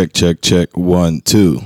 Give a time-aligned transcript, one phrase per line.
[0.00, 0.76] Check, check, check.
[0.78, 1.60] One, two.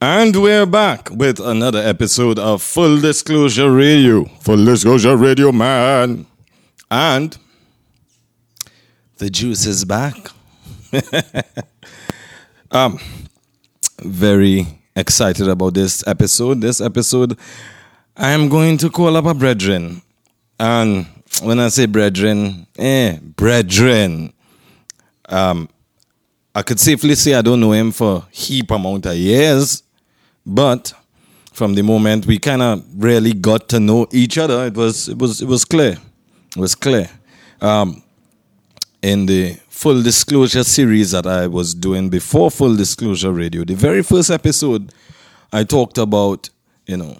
[0.00, 4.24] And we're back with another episode of Full Disclosure Radio.
[4.42, 6.26] Full Disclosure Radio, man.
[6.88, 7.36] And
[9.18, 10.14] the juice is back.
[12.70, 13.00] um,
[14.00, 16.60] very excited about this episode.
[16.60, 17.36] This episode,
[18.16, 20.02] I am going to call up a brethren.
[20.60, 21.06] And
[21.42, 24.32] when I say brethren, eh, brethren.
[25.28, 25.68] Um,
[26.56, 29.82] I could safely say I don't know him for heap amount of years,
[30.46, 30.90] but
[31.52, 35.18] from the moment we kind of really got to know each other, it was it
[35.18, 35.98] was it was clear,
[36.56, 37.10] it was clear.
[37.60, 38.02] Um,
[39.02, 44.02] in the full disclosure series that I was doing before full disclosure radio, the very
[44.02, 44.94] first episode,
[45.52, 46.48] I talked about
[46.86, 47.18] you know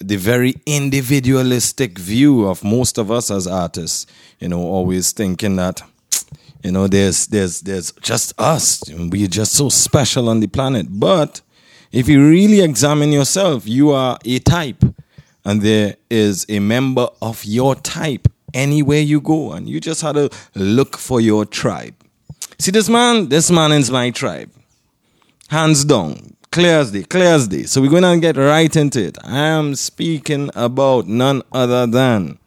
[0.00, 4.04] the very individualistic view of most of us as artists.
[4.38, 5.80] You know, always thinking that
[6.62, 8.82] you know there's there's there's just us.
[8.88, 11.40] We're just so special on the planet, but
[11.90, 14.82] if you really examine yourself, you are a type,
[15.44, 20.14] and there is a member of your type anywhere you go, and you just had
[20.14, 21.94] to look for your tribe.
[22.58, 24.50] See, this man, this man is my tribe.
[25.48, 27.64] Hands down, clear as day, clear as day.
[27.64, 29.18] So we're going to get right into it.
[29.24, 32.38] I am speaking about none other than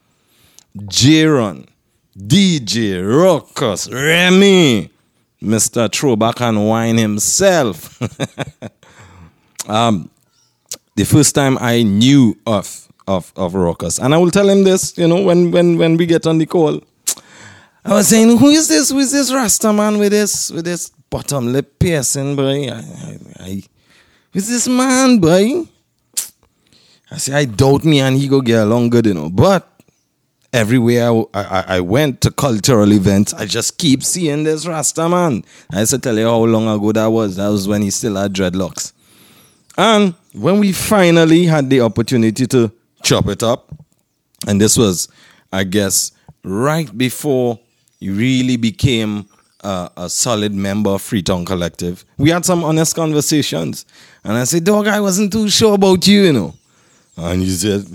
[0.78, 1.68] Jaron,
[2.18, 4.90] DJ Ruckus, Remy,
[5.44, 5.92] Mr.
[5.92, 8.02] Throwback and Wine himself.
[9.70, 10.10] um,
[10.96, 14.98] the first time I knew of of of Ruckus, and I will tell him this,
[14.98, 16.82] you know, when when when we get on the call.
[17.84, 18.90] I was saying, who is this?
[18.90, 22.68] Who is this Rasta man with this with this bottom lip piercing, boy?
[22.70, 23.64] I, I, I,
[24.32, 25.68] who's this man, boy?
[27.12, 29.30] I say, I doubt me and he go get along good, you know.
[29.30, 29.75] But
[30.56, 35.44] everywhere I, I, I went to cultural events, I just keep seeing this Rasta man.
[35.72, 37.36] I used to tell you how long ago that was.
[37.36, 38.94] That was when he still had dreadlocks.
[39.78, 42.72] And when we finally had the opportunity to
[43.04, 43.76] chop it up,
[44.48, 45.10] and this was,
[45.52, 46.14] I guess,
[46.46, 47.60] right before
[48.00, 49.26] you really became
[49.62, 53.86] a, a solid member of Freetown Collective, we had some honest conversations.
[54.24, 56.54] And I said, Dog, I wasn't too sure about you, you know.
[57.18, 57.86] And you said,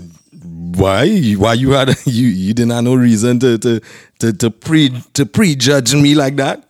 [0.61, 1.33] why?
[1.33, 3.81] Why you had you you didn't have no reason to to
[4.19, 6.67] to, to pre to prejudge me like that?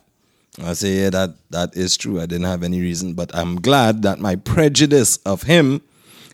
[0.64, 2.22] I say, yeah, that that is true.
[2.22, 5.82] I didn't have any reason, but I'm glad that my prejudice of him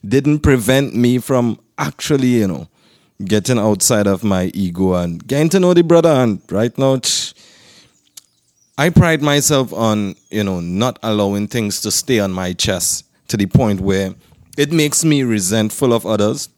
[0.08, 2.68] didn't prevent me from actually, you know,
[3.26, 6.10] getting outside of my ego and getting to know the brother.
[6.10, 7.00] And right now,
[8.78, 13.38] I pride myself on, you know, not allowing things to stay on my chest to
[13.38, 14.14] the point where
[14.58, 16.50] it makes me resentful of others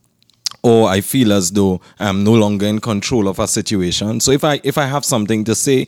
[0.61, 4.19] or I feel as though I'm no longer in control of a situation.
[4.19, 5.87] So if I if I have something to say,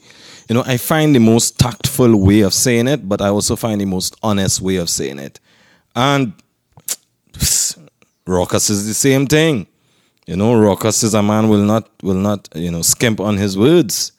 [0.50, 3.82] you know, I find the most tactful way of saying it, but I also find
[3.82, 5.40] the most honest way of saying it.
[5.96, 6.34] And
[8.26, 9.68] Ruckus is the same thing.
[10.28, 13.58] You know, Ruckus is a man will not will not, you know, skimp on his
[13.58, 14.14] words.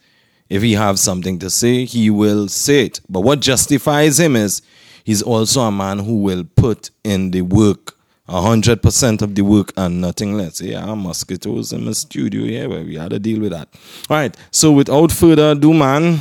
[0.49, 3.01] If he have something to say, he will say it.
[3.09, 4.61] But what justifies him is
[5.03, 7.97] he's also a man who will put in the work
[8.29, 10.61] hundred percent of the work and nothing less.
[10.61, 13.69] Yeah, mosquitoes in the studio here, where we had to deal with that.
[14.09, 14.37] All right.
[14.51, 16.21] So without further ado, man,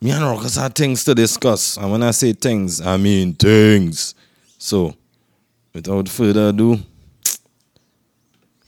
[0.00, 4.14] me and Ruckus had things to discuss, and when I say things, I mean things.
[4.58, 4.94] So,
[5.72, 6.78] without further ado,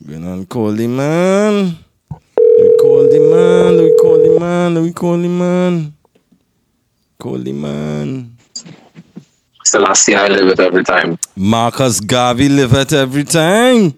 [0.05, 1.77] we're gonna call the man.
[2.11, 3.77] We call the man.
[3.83, 4.81] We call the man.
[4.81, 5.93] We call the man.
[7.19, 8.34] Call the man.
[9.79, 11.19] Selassie, I live it every time.
[11.35, 13.93] Marcus Garvey live it every time.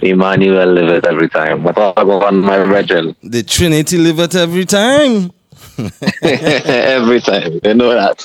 [0.00, 1.62] Emmanuel live it every time.
[1.64, 3.14] What I go on my regel.
[3.22, 5.32] The Trinity live it every time.
[6.22, 7.60] every time.
[7.62, 8.24] You know that.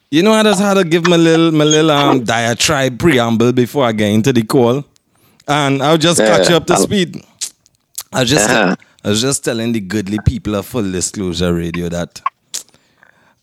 [0.12, 3.84] you know, I just had to give my little my little um, diatribe preamble before
[3.86, 4.84] I get into the call.
[5.48, 7.20] And I'll just Yeah, catch you up to I'll- speed.
[8.12, 8.76] I just Uh-huh.
[9.04, 12.22] I was just telling the goodly people of Full Disclosure Radio that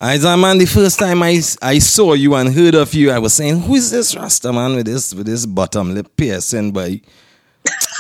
[0.04, 3.20] I said, man, the first time I, I saw you and heard of you, I
[3.20, 7.02] was saying, who is this Rasta man with this with this bottom lip piercing, boy?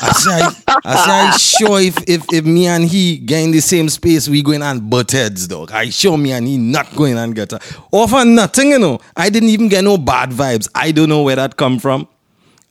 [0.01, 3.59] I say, I, I I sure if, if if me and he get in the
[3.59, 5.71] same space, we going and butt heads, dog.
[5.71, 7.59] I sure me and he not going and get a
[7.92, 9.00] or for nothing, you know.
[9.15, 10.68] I didn't even get no bad vibes.
[10.74, 12.07] I don't know where that come from.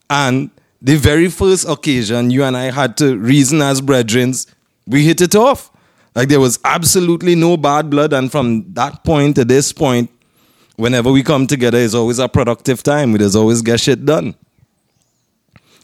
[0.09, 0.49] And
[0.81, 4.33] the very first occasion you and I had to reason as brethren,
[4.85, 5.71] we hit it off.
[6.15, 8.13] Like there was absolutely no bad blood.
[8.13, 10.09] And from that point to this point,
[10.75, 13.13] whenever we come together, it's always a productive time.
[13.13, 14.35] We just always get shit done.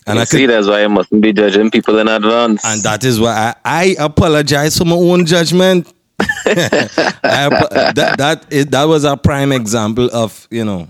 [0.05, 2.63] And you I see, could, that's why I mustn't be judging people in advance.
[2.65, 5.91] and that is why I, I apologize for my own judgment.
[6.19, 7.49] I,
[7.93, 10.87] that that is, that was a prime example of you know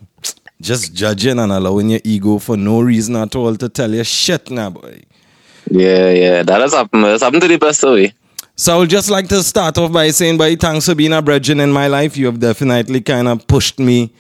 [0.62, 4.50] just judging and allowing your ego for no reason at all to tell you shit
[4.50, 5.02] now, boy.
[5.70, 7.04] Yeah, yeah, that has happened.
[7.04, 8.14] That's happened to the best of we.
[8.60, 11.22] So I would just like to start off by saying, by thanks for being a
[11.22, 12.18] brethren in my life.
[12.18, 14.12] You have definitely kind of pushed me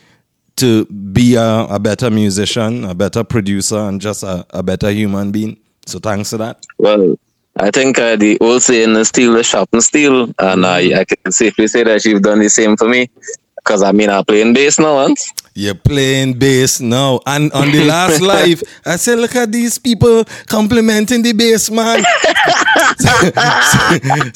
[0.57, 5.31] to be a, a better musician, a better producer, and just a, a better human
[5.31, 5.57] being.
[5.87, 6.63] So thanks for that.
[6.77, 7.17] Well,
[7.55, 11.05] I think uh, the old saying is steel is sharp and steel, and I, I
[11.05, 13.09] can safely say that you've done the same for me.
[13.55, 15.33] Because I mean, I'm playing bass now, once.
[15.57, 17.19] You're playing bass now.
[17.25, 22.05] And on the last live, I said, look at these people complimenting the bass man.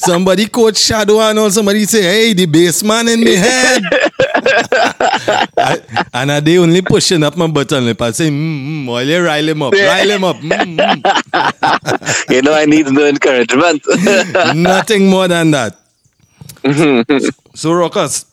[0.00, 3.82] somebody coach Shadow and all somebody say, hey, the bass man in the head.
[5.56, 8.02] I, and I they only pushing up my button lip.
[8.02, 8.32] I say, mm,
[8.82, 10.36] mm, while you rile him up, rile him up.
[10.38, 12.30] Mm, mm.
[12.34, 13.80] you know, I need no encouragement.
[14.56, 15.76] Nothing more than that.
[17.54, 18.26] so, Rockers,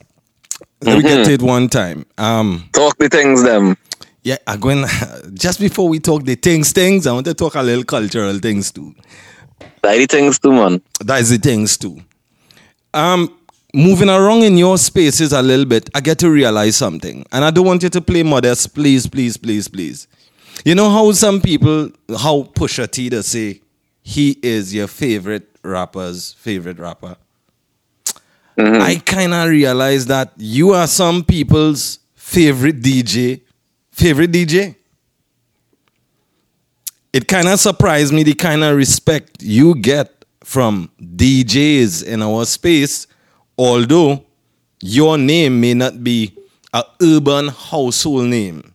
[0.82, 2.06] let me get to it one time.
[2.18, 3.76] Um, Talk the things, them.
[4.24, 4.86] yeah, I'm going
[5.34, 8.72] just before we talk the things, things, I want to talk a little cultural things
[8.72, 8.96] too.
[9.84, 10.82] Like the things too, man.
[11.02, 12.00] That is the things too.
[12.94, 13.36] Um,
[13.74, 17.52] moving around in your spaces a little bit, I get to realize something, and I
[17.52, 20.08] don't want you to play modest, please, please, please, please.
[20.66, 23.62] You know how some people, how Pusha T to say
[24.02, 27.16] he is your favorite rapper's favorite rapper.
[28.60, 33.42] I kind of realize that you are some people's favorite DJ,
[33.92, 34.76] favorite DJ.
[37.14, 42.46] It kind of surprised me the kind of respect you get from DJs in our
[42.46, 43.08] space,
[43.58, 44.24] although
[44.82, 46.34] your name may not be
[46.74, 48.74] a urban household name.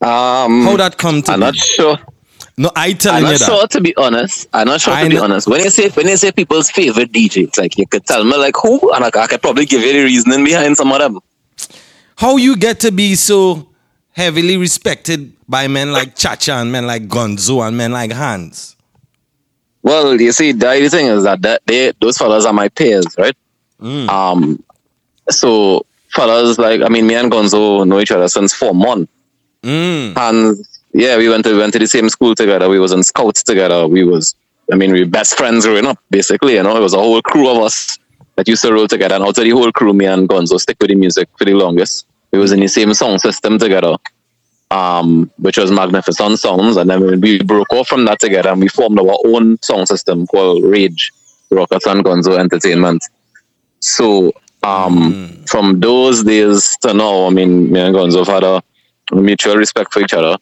[0.00, 1.44] Um, How that come to I'm be?
[1.46, 1.98] not sure.
[2.56, 3.18] No, I tell you.
[3.26, 3.46] I'm not that.
[3.46, 4.48] sure to be honest.
[4.52, 5.48] I'm not sure I to be know- honest.
[5.48, 8.54] When you say when you say people's favorite DJs, like you could tell me like
[8.62, 11.20] who, and I, I could probably give you the reasoning behind some of them.
[12.16, 13.68] How you get to be so
[14.12, 18.76] heavily respected by men like Chacha and men like Gonzo and men like Hans?
[19.82, 23.36] Well, you see, the thing is that, that they those fellas are my peers, right?
[23.80, 24.08] Mm.
[24.08, 24.64] Um,
[25.28, 29.10] so fellas like I mean, me and Gonzo know each other since four months.
[29.64, 30.14] Mm.
[30.18, 30.56] and
[30.94, 32.68] yeah, we went to we went to the same school together.
[32.68, 33.86] We was in scouts together.
[33.88, 34.36] We was,
[34.72, 35.98] I mean, we were best friends growing up.
[36.10, 37.98] Basically, you know, it was a whole crew of us
[38.36, 39.16] that used to roll together.
[39.16, 42.06] And also the whole crew, me and Gonzo stick with the music for the longest.
[42.30, 43.96] We was in the same song system together,
[44.70, 46.76] um, which was Magnificent Sounds.
[46.76, 50.26] And then we broke off from that together and we formed our own song system
[50.28, 51.12] called Rage,
[51.50, 53.04] Rockers and Gonzo Entertainment.
[53.80, 54.32] So
[54.62, 58.62] um, from those days to now, I mean, me and Gonzo have had a
[59.12, 60.38] mutual respect for each other.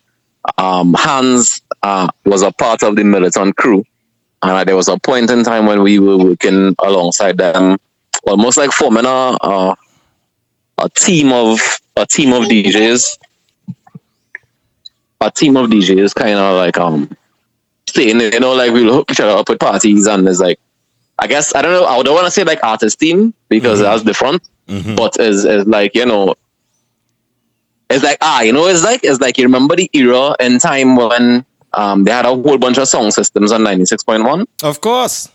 [0.59, 3.85] Um, Hans uh, was a part of the militant crew,
[4.43, 7.79] and there was a point in time when we were working alongside them,
[8.25, 9.09] almost like forming a
[9.41, 9.77] a,
[10.79, 11.61] a team of
[11.97, 13.19] a team of DJs,
[15.21, 17.09] a team of DJs, kind of like um
[17.89, 20.59] saying you know like we'll hook each other up at parties, and it's like
[21.19, 24.03] I guess I don't know I don't want to say like artist team because that's
[24.03, 24.43] different,
[24.97, 26.35] but is is like you know
[27.93, 30.97] it's like ah, you know, it's like it's like you remember the era in time
[30.97, 31.45] when
[31.75, 34.81] um they had a whole bunch of song systems on ninety six point one, Of
[34.81, 35.29] course.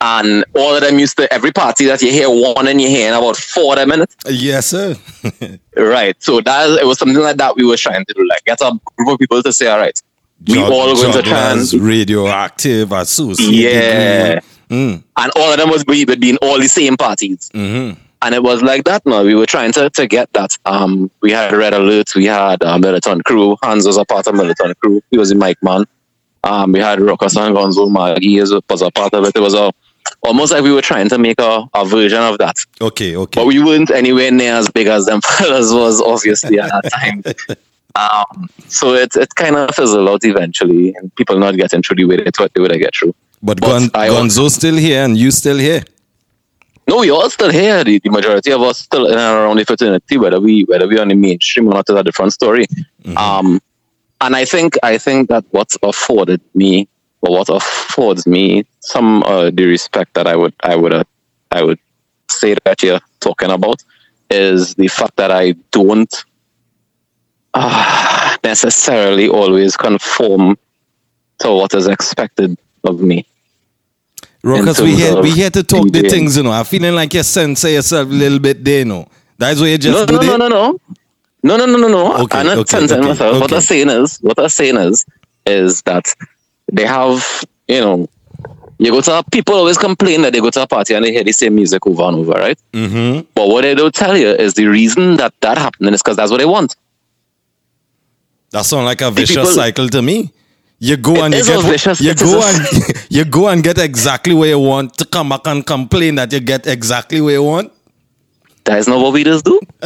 [0.00, 3.08] and all of them used to every party that you hear one and you hear
[3.08, 4.14] in about four of them minutes.
[4.28, 4.94] Yes, sir.
[5.76, 6.16] Right.
[6.20, 8.78] So that it was something like that we were trying to do, like get a
[8.96, 10.00] group of people to say, all right,
[10.46, 13.54] we Jug- all going to try and radioactive, associated.
[13.54, 15.02] yeah, Mm.
[15.16, 17.48] and all of them was be, would be in all the same parties.
[17.54, 17.98] Mm-hmm.
[18.22, 19.04] And it was like that.
[19.06, 20.56] No, we were trying to, to get that.
[20.64, 23.56] Um, we had Red Alert, we had uh, Militant Crew.
[23.62, 25.00] Hans was a part of Militant Crew.
[25.10, 25.84] He was a mic man.
[26.44, 29.32] Um, we had Rockers and Gonzo Maggie was a part of it.
[29.36, 29.72] It was a
[30.22, 33.40] almost like we were trying to make a, a version of that, Okay, okay.
[33.40, 37.22] but we weren't anywhere near as big as them fellas was obviously at that time.
[37.96, 42.04] Um, so it it kind of fizzled out eventually, and people not getting through the
[42.04, 43.12] way they thought they would get through.
[43.42, 45.82] but but Gon- Gonzo's still here and you still here.
[46.88, 47.84] No, we all still here.
[47.84, 50.98] The, the majority of us still in and around the fraternity, whether we whether we
[50.98, 52.64] on the mainstream or not is a different story.
[53.16, 53.60] Um,
[54.20, 56.88] and I think I think that what afforded me
[57.20, 61.04] or what affords me some uh, the respect that I would I would uh,
[61.52, 61.78] I would
[62.30, 63.82] say that you're talking about
[64.30, 66.24] is the fact that I don't
[67.54, 70.58] uh, necessarily always conform
[71.40, 73.26] to what is expected of me.
[74.42, 76.52] Rockers, we of we here to talk the things, you know.
[76.52, 79.08] I'm feeling like you censor yourself a little bit there, you know.
[79.36, 80.78] That's what you just no, no, no, no, no,
[81.42, 82.16] no, no, no, no, no.
[82.24, 83.40] Okay, I'm not okay, censoring okay, myself.
[83.40, 83.52] What.
[83.52, 85.06] I'm saying is, what I'm saying is,
[85.46, 86.14] is that
[86.70, 88.08] they have, you know,
[88.80, 91.12] You go to a, people always complain that they go to a party and they
[91.12, 92.58] hear the same music over and over, right?
[92.72, 93.26] Mm-hmm.
[93.34, 96.30] But what they don't tell you is the reason that that happening is because that's
[96.30, 96.76] what they want.
[98.50, 100.32] That sounds like a vicious people- cycle to me.
[100.80, 104.48] You go and you get you it go and you go and get exactly what
[104.48, 107.72] you want to come back and complain that you get exactly what you want.
[108.64, 109.58] That is not what we just do.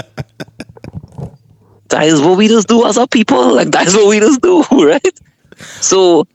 [1.88, 3.54] that is what we just do as a people.
[3.54, 5.20] Like that is what we just do, right?
[5.56, 6.26] So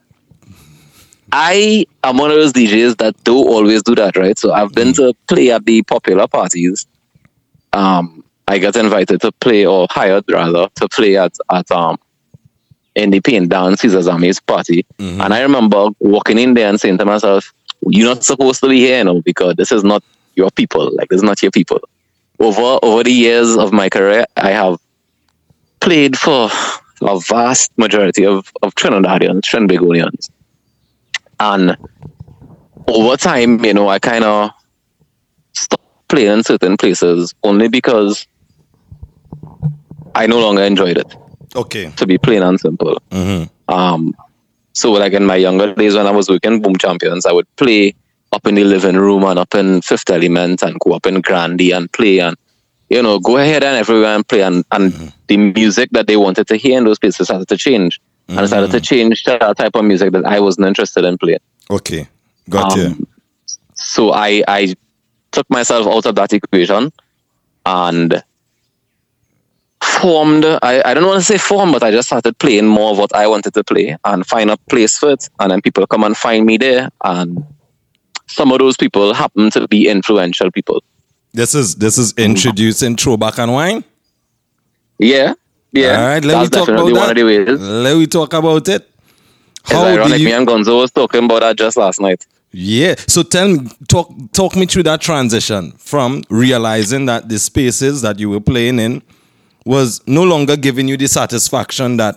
[1.31, 4.39] I am one of those DJs that do always do that, right?
[4.39, 6.87] So I've been to play at the popular parties.
[7.73, 11.99] Um, I got invited to play or hired rather to play at at um
[12.97, 14.85] in the paint dance Caesar Zami's party.
[14.97, 15.21] Mm-hmm.
[15.21, 17.53] And I remember walking in there and saying to myself,
[17.87, 20.03] You're not supposed to be here, you know, because this is not
[20.35, 20.93] your people.
[20.95, 21.79] Like this is not your people.
[22.39, 24.79] Over over the years of my career, I have
[25.79, 26.49] played for
[27.01, 30.29] a vast majority of, of Trinidadians, Trinbagonians.
[31.39, 31.77] And
[32.87, 34.51] over time, you know, I kind of
[35.53, 38.25] stopped playing in certain places only because
[40.15, 41.15] I no longer enjoyed it,
[41.55, 41.91] Okay.
[41.95, 43.01] to be plain and simple.
[43.11, 43.73] Mm-hmm.
[43.73, 44.15] Um,
[44.73, 47.95] so like in my younger days when I was working Boom Champions, I would play
[48.31, 51.71] up in the living room and up in Fifth Element and go up in Grandy
[51.71, 52.35] and play and
[52.89, 56.47] you know go ahead and everywhere and play and, and the music that they wanted
[56.47, 59.55] to hear in those places started to change and it started to change to a
[59.55, 61.39] type of music that I wasn't interested in playing.
[61.71, 62.07] Okay.
[62.49, 63.07] Got Um, you.
[63.73, 64.75] So I I
[65.31, 66.91] took myself out of that equation
[67.65, 68.23] and
[69.83, 72.97] formed I, I don't want to say form, but I just started playing more of
[72.97, 76.03] what I wanted to play and find a place for it and then people come
[76.03, 77.43] and find me there and
[78.27, 80.83] some of those people happen to be influential people.
[81.33, 83.83] This is this is introducing throwback and wine.
[84.99, 85.33] Yeah.
[85.71, 86.01] Yeah.
[86.01, 87.09] All right, let That's me talk about that.
[87.11, 87.59] of the ways.
[87.59, 88.89] Let me talk about it.
[89.65, 90.19] How do ironic.
[90.19, 90.25] you?
[90.25, 92.25] Me and Gonzo was talking about that just last night.
[92.51, 92.95] Yeah.
[93.07, 98.19] So tell me, talk talk me through that transition from realizing that the spaces that
[98.19, 99.03] you were playing in
[99.67, 102.15] was no longer giving you the satisfaction that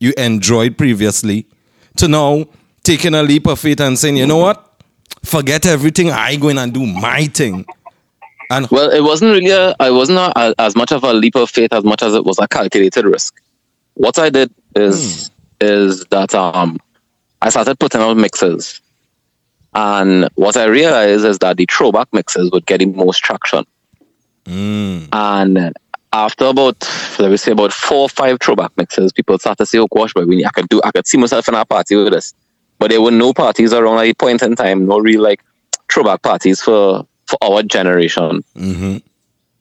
[0.00, 1.46] you enjoyed previously,
[1.96, 2.46] to now
[2.82, 4.82] taking a leap of faith and saying, you know what,
[5.22, 7.66] forget everything, I go in and do my thing.
[8.50, 11.50] And Well, it wasn't really a, I wasn't a, as much of a leap of
[11.50, 13.34] faith as much as it was a calculated risk.
[13.94, 15.30] What I did is
[15.60, 16.78] is that um
[17.42, 18.80] I started putting out mixes.
[19.74, 23.64] And what I realized is that the throwback mixes would get the most traction.
[25.12, 25.74] And
[26.12, 26.76] after about
[27.18, 30.12] let me say about four or five throwback mixes, people started to say, Oh gosh,
[30.14, 32.34] but we I could do I could see myself in a party with this.
[32.78, 35.42] But there were no parties around at point in time, no real like
[35.92, 38.42] throwback parties for for our generation.
[38.56, 39.02] Mhm.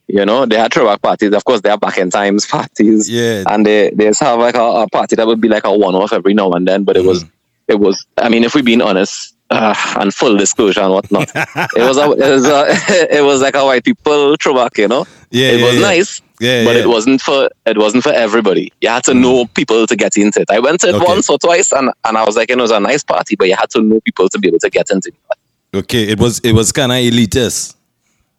[0.10, 1.34] You know, they had throwback parties.
[1.34, 3.10] Of course, they are back in times parties.
[3.10, 3.44] Yeah.
[3.48, 5.96] And they they just have like a, a party that would be like a one
[5.96, 6.84] off every now and then.
[6.86, 7.30] But it was Mm.
[7.68, 8.06] it was.
[8.18, 12.12] I mean, if we're being honest uh, and full disclosure and whatnot, it was a,
[12.12, 12.66] it was a,
[13.18, 14.78] it was like a white people throwback.
[14.78, 15.82] You know, Yeah, it yeah, was yeah.
[15.82, 16.22] nice.
[16.40, 16.84] Yeah, but yeah.
[16.84, 18.72] it wasn't for it wasn't for everybody.
[18.82, 20.50] You had to know people to get into it.
[20.52, 21.06] I went to it Okay.
[21.06, 23.56] once or twice, and, and I was like, it was a nice party, but you
[23.56, 25.78] had to know people to be able to get into it.
[25.78, 27.76] okay, it was it was kind of elitist.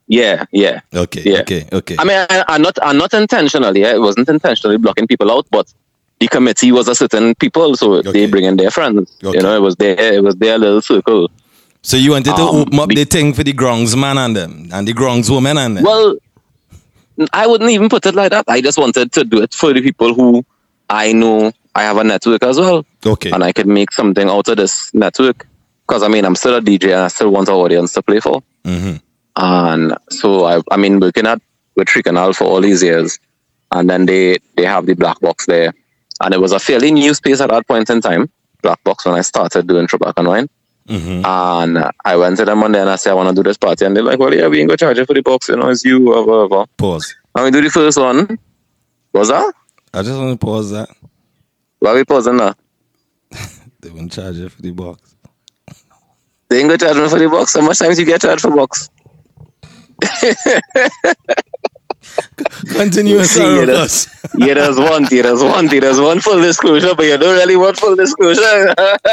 [0.07, 0.81] Yeah, yeah.
[0.95, 1.41] Okay, Yeah.
[1.41, 1.97] okay, okay.
[1.99, 3.83] I mean, I, I'm not, I'm not intentionally.
[3.83, 5.71] Yeah, it wasn't intentionally blocking people out, but
[6.19, 8.13] the committee was a certain people, so Okay.
[8.13, 9.15] they bring in their friends.
[9.23, 9.37] Okay.
[9.37, 11.31] You know, it was their, it was their little circle.
[11.83, 14.35] so you wanted to um, open up the- the thing for the grounds man and
[14.35, 15.85] them and the grounds woman and them.
[15.85, 16.17] Well,
[17.33, 18.45] I wouldn't even put it like that.
[18.49, 20.45] I just wanted to do it for the people who
[20.89, 23.31] I know I have a network as well, okay.
[23.31, 25.47] and I could make something out of this network.
[25.87, 28.21] Because I mean, I'm still a DJ, and I still want an audience to play
[28.21, 28.43] for.
[28.65, 28.97] Mm-hmm.
[29.37, 31.41] And so I, I mean, working at
[31.77, 33.19] with Tricanal for all these years,
[33.71, 35.73] and then they they have the black box there,
[36.21, 38.31] and it was a fairly new space at that point in time.
[38.63, 40.49] Black box when I started doing and Wine,
[40.89, 43.43] hmm and I went to them one day and I said I want to do
[43.43, 45.49] this party, and they're like, "Well, yeah, we ain't gonna charge you for the box,
[45.49, 47.15] you know, it's you, whatever, whatever." Pause.
[47.35, 48.39] And we do the first one.
[49.13, 49.53] Was that?
[49.93, 50.89] I just want to pause that.
[51.81, 52.55] Why we pausing now?
[53.81, 55.15] They won't charge you for the box.
[56.49, 57.55] They ain't gonna charge me for the box.
[57.55, 58.91] How much times you get charged for box?
[62.77, 63.61] Continue, See, you.
[64.37, 67.77] Yeah, there's one, there's one, yeah, there's one full disclosure, but you don't really want
[67.79, 68.75] full disclosure.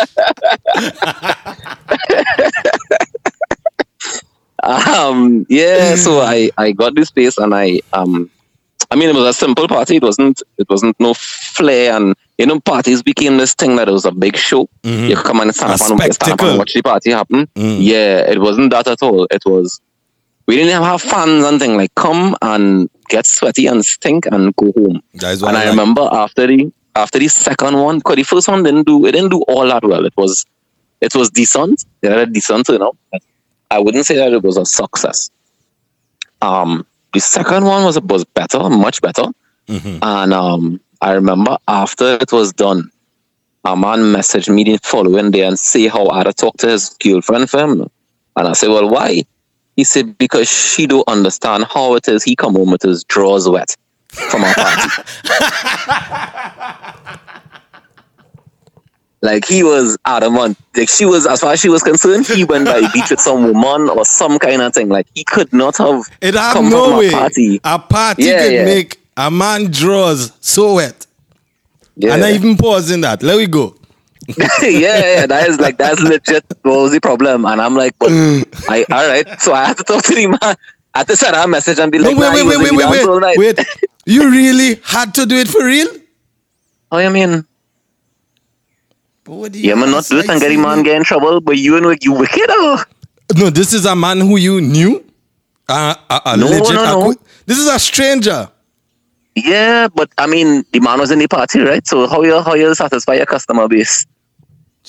[4.63, 8.29] um, yeah, so I, I got this space and I um
[8.91, 9.97] I mean it was a simple party.
[9.97, 13.91] It wasn't it wasn't no flair and you know parties became this thing that it
[13.91, 14.67] was a big show.
[14.83, 15.09] Mhm.
[15.09, 17.47] You come and stand A up, and, stand up and watch the party happen.
[17.55, 17.77] Mm.
[17.79, 19.25] Yeah, it wasn't that at all.
[19.31, 19.81] It was
[20.47, 24.71] we didn't have fans and thing like come and get sweaty and stink and go
[24.73, 25.01] home.
[25.15, 25.69] That is what And I like.
[25.71, 29.29] remember after the after the second one, because the first one didn't do it didn't
[29.31, 30.05] do all that well.
[30.05, 30.45] It was
[31.01, 31.85] it was decent.
[32.01, 32.97] They had a decent turnout.
[33.71, 35.29] I wouldn't say that it was a success.
[36.41, 39.25] Um, the second one was was better, much better.
[39.67, 39.97] Mm-hmm.
[40.03, 42.91] And um, I remember after it was done,
[43.63, 46.67] a man messaged me the following day and say how I had to talk to
[46.69, 47.89] his girlfriend for him.
[48.37, 49.23] And I said, Well, why?
[49.75, 53.47] He said, Because she don't understand how it is he come home with his drawers
[53.49, 53.75] wet
[54.09, 54.89] from our party.
[59.21, 60.57] like he was adamant.
[60.75, 63.43] Like she was as far as she was concerned, he went by beach with some
[63.53, 64.89] woman or some kind of thing.
[64.89, 67.07] Like he could not have It have come no from way.
[67.09, 67.59] a party.
[67.63, 68.65] A party Yeah, could yeah.
[68.65, 71.05] make a man draws so wet.
[71.97, 72.13] Yeah.
[72.13, 73.23] And I even pause in that.
[73.23, 73.75] Let we go.
[74.61, 74.69] yeah,
[75.21, 76.43] yeah, that is like that's legit.
[76.63, 77.45] What was the problem?
[77.45, 78.09] And I'm like, but
[78.69, 79.39] I all right.
[79.41, 80.55] So I had to talk to the man.
[80.93, 82.71] I had to send a message and be No, like, wait, nah, wait, he wait,
[82.71, 83.67] wait, wait, wait, wait.
[84.05, 85.87] You really had to do it for real?
[86.91, 87.45] Oh, you mean?
[89.23, 91.41] But what do Yeah, man, not do it and get the man get in trouble,
[91.41, 92.45] but you and you wicked.
[92.49, 92.83] Oh.
[93.35, 95.03] No, this is a man who you knew.
[95.67, 97.01] Uh, a, a No, legit no, no.
[97.09, 98.49] acqui- This is a stranger.
[99.35, 101.85] Yeah, but I mean, the man was in the party, right?
[101.85, 104.05] So how you how you satisfy your customer base?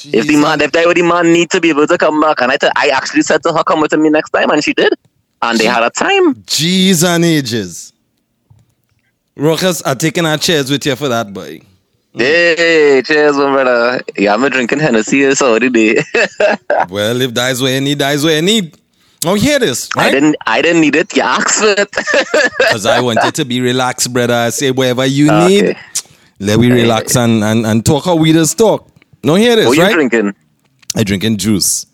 [0.04, 2.52] If the man, if that the man need to be able to come back, and
[2.52, 4.92] I, tell- I actually said to her, come with me next time, and she did,
[5.42, 6.42] and they had a time.
[6.46, 7.92] G's and ages.
[9.36, 11.60] Rockers are taking our chairs with you for that, boy.
[12.14, 14.00] Hey, cheers, my brother.
[14.16, 16.02] Yeah, I'm a drinking Hennessy so today.
[16.88, 18.76] Well, if is where you need, is what you need.
[19.24, 21.14] Oh, hear this, I didn't, I didn't need it.
[21.16, 21.90] You asked for it.
[22.58, 24.34] Because I want you to be relaxed, brother.
[24.34, 25.46] I say whatever you Okay.
[25.62, 25.76] need,
[26.38, 28.88] let we relax and, and, and talk how we just talk.
[29.26, 29.92] No, hear this, what are you right?
[30.08, 30.36] drinking?
[30.94, 31.84] I drinking juice.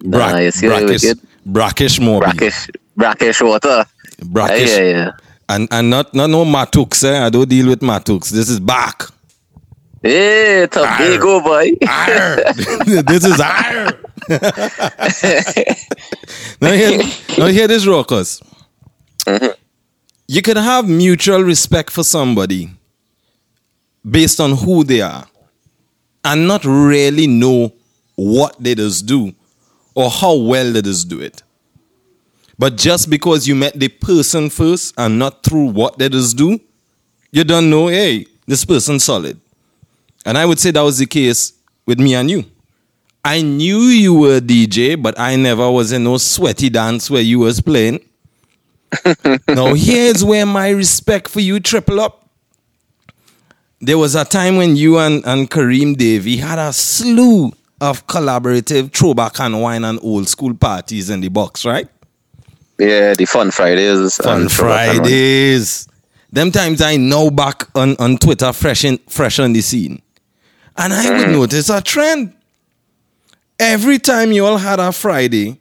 [0.00, 1.20] Bra- Nice, yeah, brackish, wicked.
[1.46, 2.20] brackish more.
[2.20, 3.86] Brackish, brackish water.
[4.24, 4.76] Brackish.
[4.76, 5.10] Yeah, yeah, yeah.
[5.48, 7.24] And, and not, not no matux, eh?
[7.24, 8.30] I don't deal with matux.
[8.30, 9.04] This is back.
[10.02, 11.70] Hey, Tobago, boy.
[13.06, 13.92] This is arr.
[16.60, 16.98] now, hear,
[17.38, 18.42] now hear this, Rockers.
[20.26, 22.68] You can have mutual respect for somebody
[24.04, 25.24] based on who they are
[26.28, 27.72] and not really know
[28.14, 29.32] what they just do
[29.94, 31.42] or how well they just do it.
[32.58, 36.60] But just because you met the person first and not through what they just do,
[37.30, 39.40] you don't know, hey, this person's solid.
[40.26, 41.54] And I would say that was the case
[41.86, 42.44] with me and you.
[43.24, 47.22] I knew you were a DJ, but I never was in no sweaty dance where
[47.22, 48.00] you was playing.
[49.48, 52.27] now here's where my respect for you triple up.
[53.80, 58.92] There was a time when you and, and Kareem Davy had a slew of collaborative
[58.92, 61.88] throwback and wine and old school parties in the box, right?
[62.78, 64.16] Yeah, the fun Fridays.
[64.16, 65.88] Fun and Throwback and Fridays.
[66.30, 70.02] Them times I know back on, on Twitter fresh in, fresh on the scene.
[70.76, 71.32] And I would mm.
[71.32, 72.34] notice a trend.
[73.58, 75.58] Every time you all had a Friday,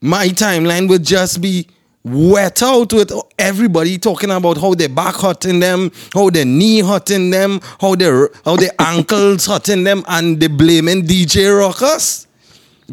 [0.00, 1.68] my timeline would just be
[2.06, 7.30] wet out with everybody talking about how their back hurting them, how their knee hurting
[7.30, 12.26] them, how their how their ankles hurting them, and they blaming DJ Rockers.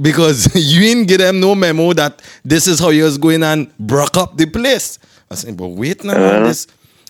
[0.01, 3.75] Because you didn't give them no memo that this is how you was going and
[3.77, 4.97] broke up the place.
[5.29, 6.65] I said, but wait now, man, this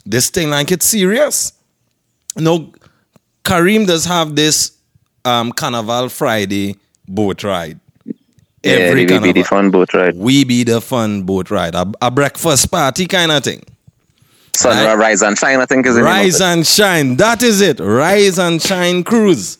[0.05, 1.53] this thing like it's serious.
[2.35, 2.73] No,
[3.45, 4.77] Kareem does have this
[5.23, 6.75] um Carnival Friday
[7.07, 7.79] boat ride.
[8.63, 10.15] Yeah, the, the, the fun boat ride.
[10.15, 13.61] We be the fun boat ride, a, a breakfast party kind of thing.
[14.55, 14.95] Sun, Right.
[14.95, 16.43] Rise and Shine, I think is of Rise it.
[16.43, 17.17] and shine.
[17.17, 17.79] That is it.
[17.79, 19.57] Rise and shine cruise.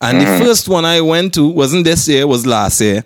[0.00, 0.38] And Mm-hmm.
[0.38, 3.04] the first one I went to wasn't this year, was last year.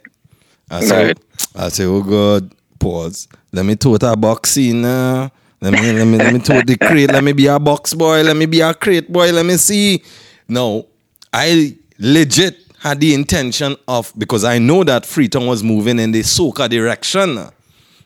[0.71, 1.19] I said, Right.
[1.57, 3.29] I said, oh God, pause.
[3.53, 4.85] Let me tote a box in.
[4.85, 5.29] Uh,
[5.61, 7.11] let me let me let me tote the crate.
[7.11, 8.23] Let me be a box boy.
[8.23, 9.33] Let me be a crate boy.
[9.33, 10.03] Let me see.
[10.49, 10.87] No,
[11.33, 16.21] I legit had the intention of because I know that Freetown was moving in the
[16.21, 17.39] soca direction.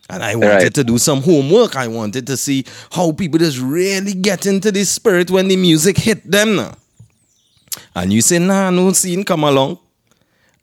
[0.09, 0.73] And I wanted Right.
[0.73, 1.75] to do some homework.
[1.77, 5.97] I wanted to see how people just really get into the spirit when the music
[5.97, 6.59] hit them.
[7.95, 9.77] And you say, nah, no scene come along.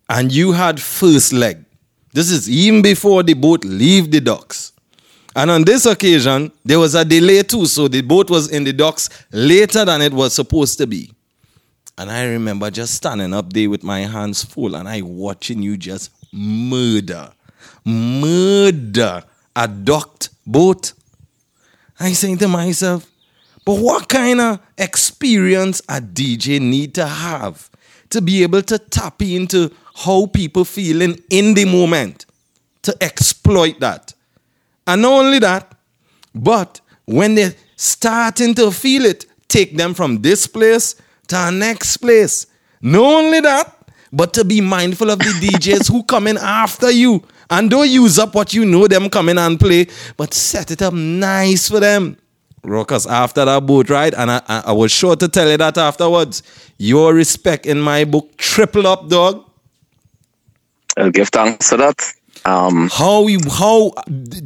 [0.08, 1.64] And you had first leg.
[2.12, 4.72] This is even before the boat leave the docks.
[5.36, 7.66] And on this occasion, there was a delay too.
[7.66, 11.10] So the boat was in the docks later than it was supposed to be.
[11.98, 15.76] And I remember just standing up there with my hands full and I watching you
[15.76, 17.32] just murder,
[17.84, 19.24] murder
[19.56, 20.92] a docked boat.
[21.98, 23.04] I saying to myself,
[23.64, 27.68] but what kind of experience a DJ need to have
[28.10, 32.26] to be able to tap into how people feeling in the moment
[32.82, 34.14] to exploit that?
[34.86, 35.74] And not only that,
[36.32, 40.94] but when they're starting to feel it, take them from this place
[41.28, 42.46] to our next place.
[42.80, 43.74] Not only that,
[44.12, 47.22] but to be mindful of the DJs who come in after you.
[47.50, 49.86] And don't use up what you know them come in and play,
[50.16, 52.18] but set it up nice for them.
[52.62, 55.78] Rockers, after that boat ride, and I, I, I was sure to tell you that
[55.78, 56.42] afterwards,
[56.76, 59.44] your respect in my book triple up, dog.
[60.96, 62.12] I'll give thanks for that.
[62.44, 63.92] Um, How you how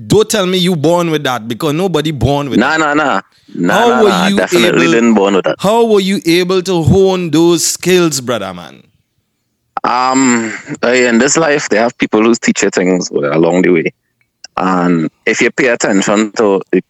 [0.07, 3.21] don't tell me you born with that because nobody born with nah, nah, nah.
[3.55, 4.27] Nah, How nah, were nah.
[4.29, 5.57] you Definitely able- didn't born with that.
[5.61, 8.83] How were you able to hone those skills, brother man?
[9.85, 10.53] Um,
[10.83, 13.93] in this life, they have people who teach you things along the way.
[14.57, 16.83] And if you pay attention to the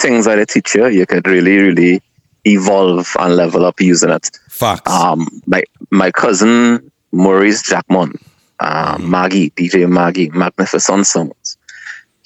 [0.00, 2.02] things that they teach you, you could really, really
[2.44, 4.30] evolve and level up using it.
[4.48, 4.90] Facts.
[4.90, 8.18] Um, my my cousin Maurice Jackmon,
[8.60, 11.56] uh, Maggie, DJ Maggie, Magnificent Sounds.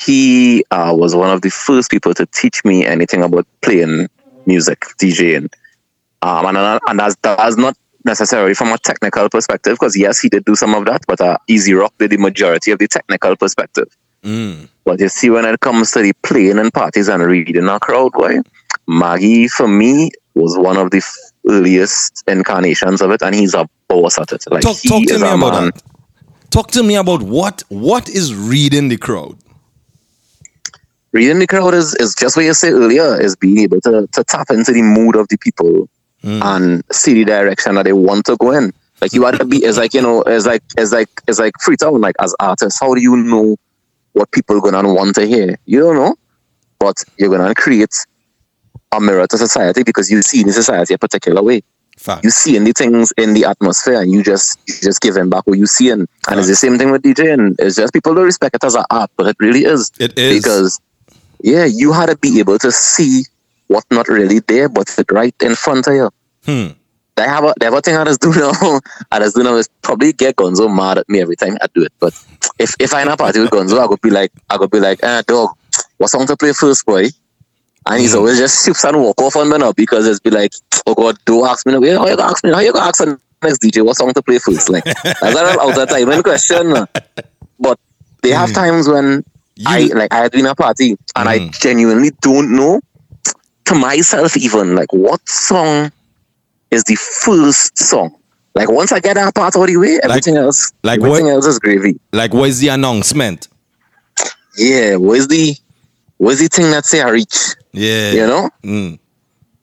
[0.00, 4.08] He uh, was one of the first people to teach me anything about playing
[4.46, 5.52] music, DJing.
[6.22, 10.44] Um, and and that's, that's not necessarily from a technical perspective, because yes, he did
[10.44, 13.96] do some of that, but uh, Easy Rock did the majority of the technical perspective.
[14.24, 14.68] Mm.
[14.84, 18.12] But you see, when it comes to the playing and parties and reading a crowd,
[18.12, 18.38] boy,
[18.86, 21.02] Maggie for me was one of the
[21.48, 24.44] earliest incarnations of it, and he's a boss at it.
[24.50, 25.64] Like Talk, he talk to is me about man.
[25.66, 25.82] that.
[26.52, 29.38] Talk to me about what what is reading the crowd.
[31.12, 34.24] Reading the crowd is, is just what you said earlier, is being able to, to
[34.24, 35.88] tap into the mood of the people
[36.20, 36.42] hmm.
[36.42, 38.70] and see the direction that they want to go in.
[39.00, 41.54] Like you had to be it's like, you know, it's like it's like it's like
[41.58, 43.56] Freetown, like as artists, how do you know
[44.12, 45.56] what people are gonna want to hear?
[45.64, 46.16] You don't know.
[46.78, 47.94] But you're gonna create
[48.92, 51.62] a mirror to society because you see in the society a particular way.
[52.02, 52.24] Fact.
[52.24, 55.30] You see in the things in the atmosphere and you just you just give them
[55.30, 57.54] back what you see and, and it's the same thing with DJing.
[57.58, 59.92] It's just people don't respect it as an art, but it really is.
[60.00, 60.42] It is.
[60.42, 60.80] Because
[61.42, 63.24] yeah, you had to be able to see
[63.68, 66.10] what's not really there, but it's right in front of you.
[66.44, 66.68] Hmm.
[67.14, 68.80] They have a they have a thing I just do now.
[69.10, 71.82] I just do now is probably get Gonzo mad at me every time I do
[71.82, 71.92] it.
[72.00, 72.14] But
[72.58, 74.80] if if I in a party with Gonzo, I could be like I could be
[74.80, 75.50] like, eh dog,
[75.98, 77.08] what song to play first, boy?
[77.86, 80.52] And he's always just shifts and walk off on me now because it's be like,
[80.86, 81.80] oh god, don't ask me now.
[81.80, 82.52] How you gonna ask me?
[82.52, 84.68] How you gonna ask the next DJ what song to play first?
[84.70, 86.74] Like that's not out of time in question.
[87.58, 87.78] But
[88.22, 89.24] they have times when
[89.66, 91.58] I like I had been a party and I Mm.
[91.60, 92.80] genuinely don't know
[93.66, 95.90] to myself even like what song
[96.70, 98.14] is the first song.
[98.54, 101.32] Like once I get that part out of the way, everything else like everything what-
[101.32, 101.98] else is gravy.
[102.12, 103.48] Like what is the announcement?
[104.56, 105.56] Yeah, what is the
[106.18, 107.54] where's the thing that say I reach?
[107.72, 108.12] Yeah.
[108.12, 108.50] You know?
[108.62, 108.98] Mm.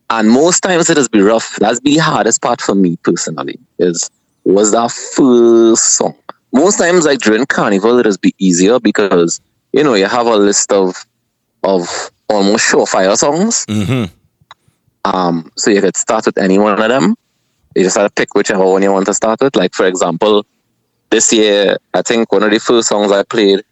[0.10, 1.56] And most times it has been rough.
[1.58, 3.60] That's the hardest part for me personally.
[3.78, 4.10] Is
[4.43, 6.15] was that first song.
[6.52, 9.39] Most times like during carnival it has been easier because
[9.72, 11.06] you know you have a list of
[11.63, 11.88] of
[12.30, 13.65] almost surefire songs.
[13.69, 14.06] hmm
[15.06, 17.15] Um, so you could start with any one of them.
[17.76, 19.56] You just have to pick whichever one you want to start with.
[19.56, 20.45] Like for example,
[21.12, 23.63] this year I think one of the first songs I played,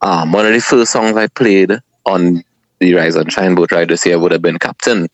[0.00, 1.70] um, one of the first songs I played
[2.10, 2.44] on
[2.80, 5.08] the Rise and Shine boat ride this year would have been Captain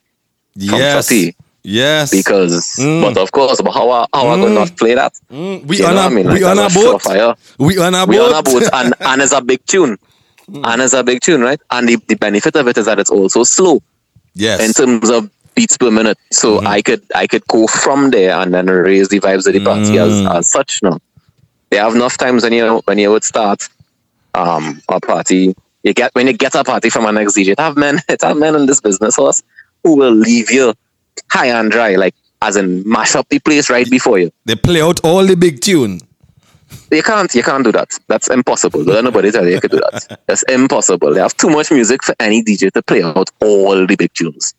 [0.54, 1.08] Yes.
[1.08, 1.36] Fatty.
[1.62, 2.10] Yes.
[2.10, 3.02] because, Mm.
[3.02, 4.54] but of course, but how I, how could Mm.
[4.54, 5.12] not play that?
[5.32, 6.26] Mm, we You on a I mean?
[6.28, 7.02] we Like, on a boat.
[7.58, 8.32] We on a we boat.
[8.32, 9.98] on a boat and, and it's a big tune.
[10.70, 11.60] And it's a big tune, right?
[11.72, 13.82] And the, the benefit of it is that it's also slow
[14.34, 14.60] yes.
[14.64, 16.18] in terms of beats per minute.
[16.30, 16.66] So Mm-hmm.
[16.68, 19.98] I could I could go from there and then raise the vibes of the party
[19.98, 20.34] as, Mm.
[20.38, 20.98] as such now.
[21.70, 23.60] They have enough times when you when you would start
[24.34, 25.54] um a party.
[25.82, 28.22] You get when you get a party from an ex DJ, it have men it
[28.22, 29.42] have men in this business horse
[29.84, 30.74] who will leave you
[31.30, 34.30] high and dry, like as in mash up the place right before you.
[34.44, 36.00] they play out all the big tune.
[36.90, 37.90] You can't you can't do that.
[38.08, 38.84] That's impossible.
[38.84, 40.20] Don't nobody tell you you could do that.
[40.26, 41.14] That's impossible.
[41.14, 44.54] They have too much music for any DJ to play out all the big tunes.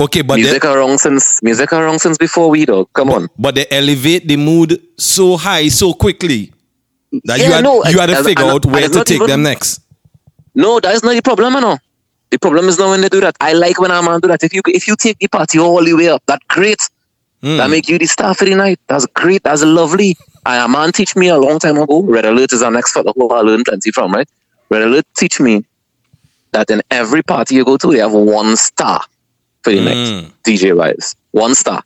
[0.00, 2.88] Okay, but music they, around since music around since before we dog.
[2.92, 3.28] Come on.
[3.38, 6.52] but they elevate the mood so high so quickly
[7.24, 9.26] that you Yeah, had no, you had to figure and- out where to take even-
[9.28, 9.80] them next.
[10.62, 11.78] No, that is not the problem, you know.
[12.30, 13.36] The problem is not when they do that.
[13.40, 14.42] I like when a man do that.
[14.42, 16.80] If you if you take the party all the way up, that great.
[17.42, 17.56] Mm.
[17.58, 18.80] That make you the star for the night.
[18.88, 19.44] That's great.
[19.44, 20.16] That's lovely.
[20.44, 22.02] And a man teach me a long time ago.
[22.02, 24.28] Red Alert is our next fellow who I learned plenty from, right?
[24.70, 25.64] Red Alert teach me
[26.52, 29.00] that in every party you go to, they have one star
[29.62, 29.84] for the Mm.
[29.84, 31.14] night, DJ wise.
[31.30, 31.82] One star.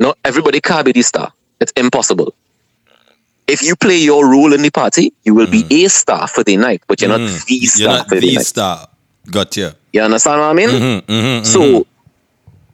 [0.00, 1.32] No, everybody can't be the star.
[1.60, 2.34] It's impossible.
[3.46, 6.56] If you play your role in the party, you will be a star for the
[6.56, 7.44] night, but you're not Mm.
[7.46, 8.46] the star You're not for the the night.
[8.46, 8.88] star.
[9.30, 9.70] Got you.
[9.92, 10.68] You understand what I mean?
[10.70, 11.84] Mhm, mhm, So, mhm.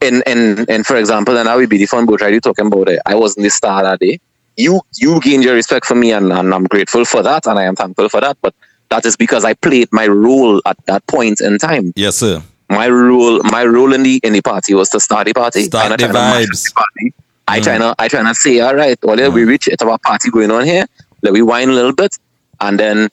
[0.01, 2.67] in in and for example, and I will be the fun boat ride you talking
[2.67, 2.99] about it.
[3.05, 4.19] I wasn't the star that day.
[4.57, 7.63] You you gained your respect for me, and, and I'm grateful for that, and I
[7.63, 8.37] am thankful for that.
[8.41, 8.53] But
[8.89, 11.93] that is because I played my role at that point in time.
[11.95, 12.41] yes, sir.
[12.69, 15.63] My role my role in the in the party was to start the party.
[15.65, 16.63] Start the trying to mash up vibes.
[16.65, 17.13] the party.
[17.47, 17.81] I try hmm.
[17.81, 19.49] to I try to say, all right, well, we hmm.
[19.49, 20.85] reach it, our party going on here.
[21.21, 22.17] Let we wine a little bit,
[22.59, 23.09] and then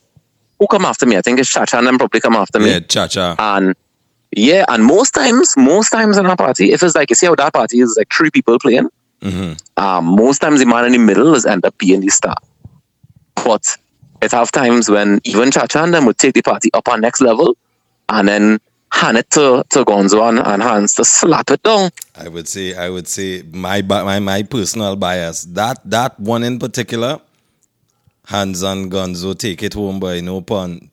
[0.59, 1.17] who come after me?
[1.17, 2.71] I think it's Chacha and them probably come after me.
[2.71, 3.37] Yeah, cha cha.
[3.38, 3.75] And
[4.33, 7.35] yeah, and most times, most times in our party, if it's like you see how
[7.37, 8.88] that party is like three people playing,
[9.21, 9.83] mm-hmm.
[9.83, 12.37] um, most times the man in the middle is end up being the star.
[13.37, 13.77] But
[14.21, 17.21] it have times when even Chacha and them would take the party up our next
[17.21, 17.57] level
[18.09, 18.59] and then
[18.92, 21.90] hand it to, to Gonzo and, and Hans to slap it down.
[22.16, 25.44] I would say, I would say my my my personal bias.
[25.44, 27.20] That that one in particular,
[28.27, 30.20] hands on Gonzo, take it home, boy.
[30.20, 30.90] No pun.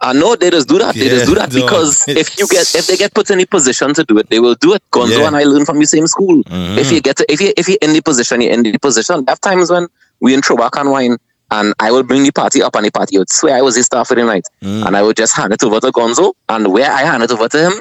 [0.00, 0.94] I know they just do that.
[0.94, 1.68] They just do that Yeah, dog.
[1.70, 4.38] because if you get if they get put in a position to do it, they
[4.38, 4.82] will do it.
[4.92, 5.16] Gonzo Yeah.
[5.18, 5.26] Mm-hmm.
[5.26, 6.42] and I learn from the same school.
[6.46, 9.24] If you get to, if you if you're in the position, you're in the position.
[9.24, 9.88] There are times when
[10.20, 11.16] we in throwback and wine,
[11.50, 13.82] and I will bring the party up, and the party would swear I was the
[13.82, 14.86] star for the night, Mm.
[14.86, 17.48] and I would just hand it over to Gonzo, and where I hand it over
[17.48, 17.80] to him,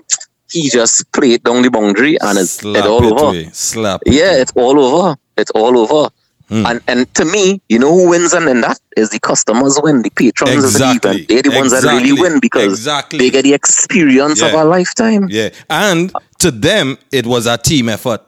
[0.51, 3.49] he just played down the boundary, and it's Slap it all it over.
[3.53, 4.01] Slap.
[4.05, 4.41] Yeah, away.
[4.41, 5.17] it's all over.
[5.37, 6.09] It's all over.
[6.49, 6.65] Hmm.
[6.65, 10.01] And and to me, you know who wins and in that is the customers win,
[10.01, 11.11] the patrons of the Exactly.
[11.11, 11.27] event.
[11.27, 12.21] They're the ones that really Exactly.
[12.21, 13.19] win because Exactly.
[13.19, 14.63] they get the experience of Yeah.
[14.63, 15.27] a lifetime.
[15.29, 18.21] Yeah, and to them it was a team effort.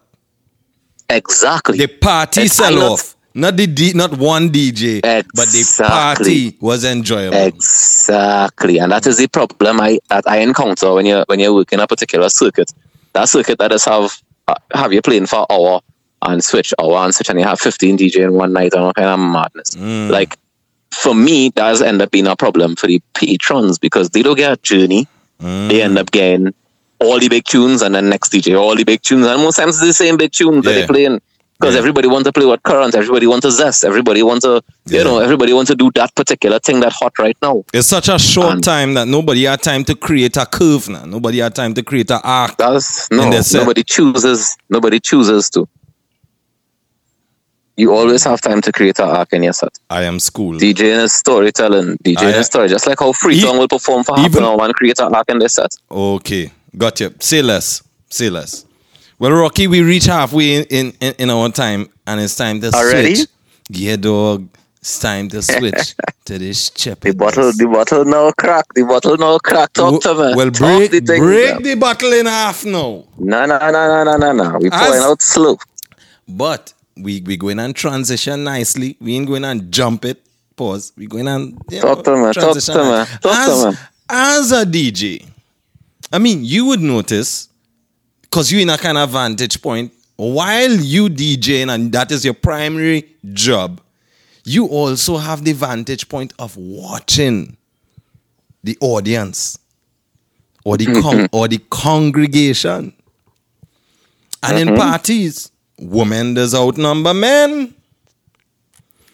[1.10, 1.78] Exactly.
[1.78, 7.38] The party sell off, not the D, not one DJ, but the party was enjoyable.
[7.38, 11.80] Exactly, and that is the problem I that I encounter when you're when you're working
[11.80, 12.74] a particular circuit.
[13.14, 14.12] That circuit that just have
[14.48, 15.82] uh, have you playing for hour
[16.24, 18.94] and switch hour and switch, and you have 15 DJ in one night and all
[18.94, 19.72] kind of madness.
[19.72, 20.10] Mm.
[20.10, 20.38] Like
[20.92, 24.54] for me, that end up being a problem for the patrons because they don't get
[24.54, 25.08] a journey.
[25.40, 25.70] Mm.
[25.70, 26.54] They end up getting
[27.00, 29.78] all the big tunes and then next DJ all the big tunes, and most times
[29.78, 31.22] it's the same big tunes that they're playing.
[31.60, 31.80] Because Yeah.
[31.80, 35.00] everybody wants to play what current, everybody wants to zest, everybody wants to, Yeah.
[35.00, 37.64] you know, everybody wants to do that particular thing that hot right now.
[37.74, 41.04] It's such a short And- time that nobody had time to create a curve now.
[41.06, 42.56] Nobody had time to create an arc.
[42.58, 45.68] That's no nobody chooses nobody chooses to.
[47.76, 49.78] You always have time to create an arc in your set.
[49.90, 50.54] I am school.
[50.58, 52.70] DJing is storytelling, DJing I- is story.
[52.70, 55.30] Just like how Freetown will perform for half even- an hour and create an arc
[55.30, 55.76] in their set.
[55.92, 57.14] Okay, got you.
[57.20, 57.82] Say less.
[58.10, 58.66] Say less.
[59.20, 63.16] Well, Rocky, we reach halfway in, in, in, our time, and it's time to Already?
[63.16, 63.30] switch.
[63.70, 64.48] Yeah, dog.
[64.80, 65.94] It's time to switch
[66.26, 67.02] to this chip.
[67.02, 68.66] The bottle, the bottle now crack.
[68.74, 69.74] The bottle now crack.
[69.74, 70.36] Talk to me.
[70.36, 73.04] Well, Talk break, the thing, break the bottle in half now.
[73.18, 74.58] No, no, no, no, no, no, no.
[74.60, 75.58] We As- pouring out slow.
[76.30, 78.96] But we we going and transition nicely.
[79.02, 80.26] We ain't going and jump it.
[80.56, 80.94] Pause.
[80.96, 83.78] We going and you Talk to me, talk to me, talk to me.
[84.10, 85.28] as a DJ,
[86.14, 87.49] I mean, you would notice
[88.30, 92.34] because you're in a kind of vantage point while you DJing and that is your
[92.34, 93.82] primary job.
[94.44, 97.58] You also have the vantage point of watching
[98.64, 99.58] the audience
[100.64, 101.36] or the con- mm-hmm.
[101.36, 102.94] or the congregation.
[104.44, 104.78] And in mm-hmm.
[104.78, 107.74] parties, women does outnumber men.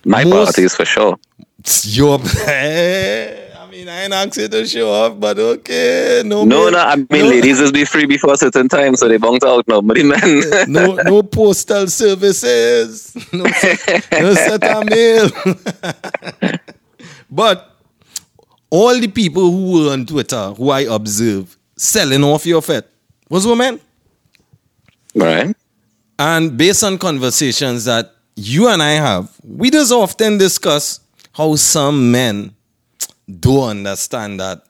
[0.05, 1.17] My Most- parties for sure.
[1.83, 2.19] Your,
[4.13, 7.25] I ain't you to show off, but okay, no, No, men- no, I mean, no,
[7.27, 9.81] ladies is be free before a certain time, so they bounce out now.
[9.81, 15.29] But the no, no postal services, no, set- no set of mail.
[17.29, 17.71] but
[18.69, 22.85] all the people who were on Twitter, who I observe, selling off your fete
[23.29, 23.79] was women.
[25.15, 25.55] right?
[26.17, 31.01] And based on conversations that you and I have, we just often discuss
[31.33, 32.54] how some men
[33.27, 34.63] don't understand that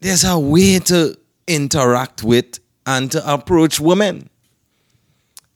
[0.00, 4.28] there's a way to interact with and to approach women.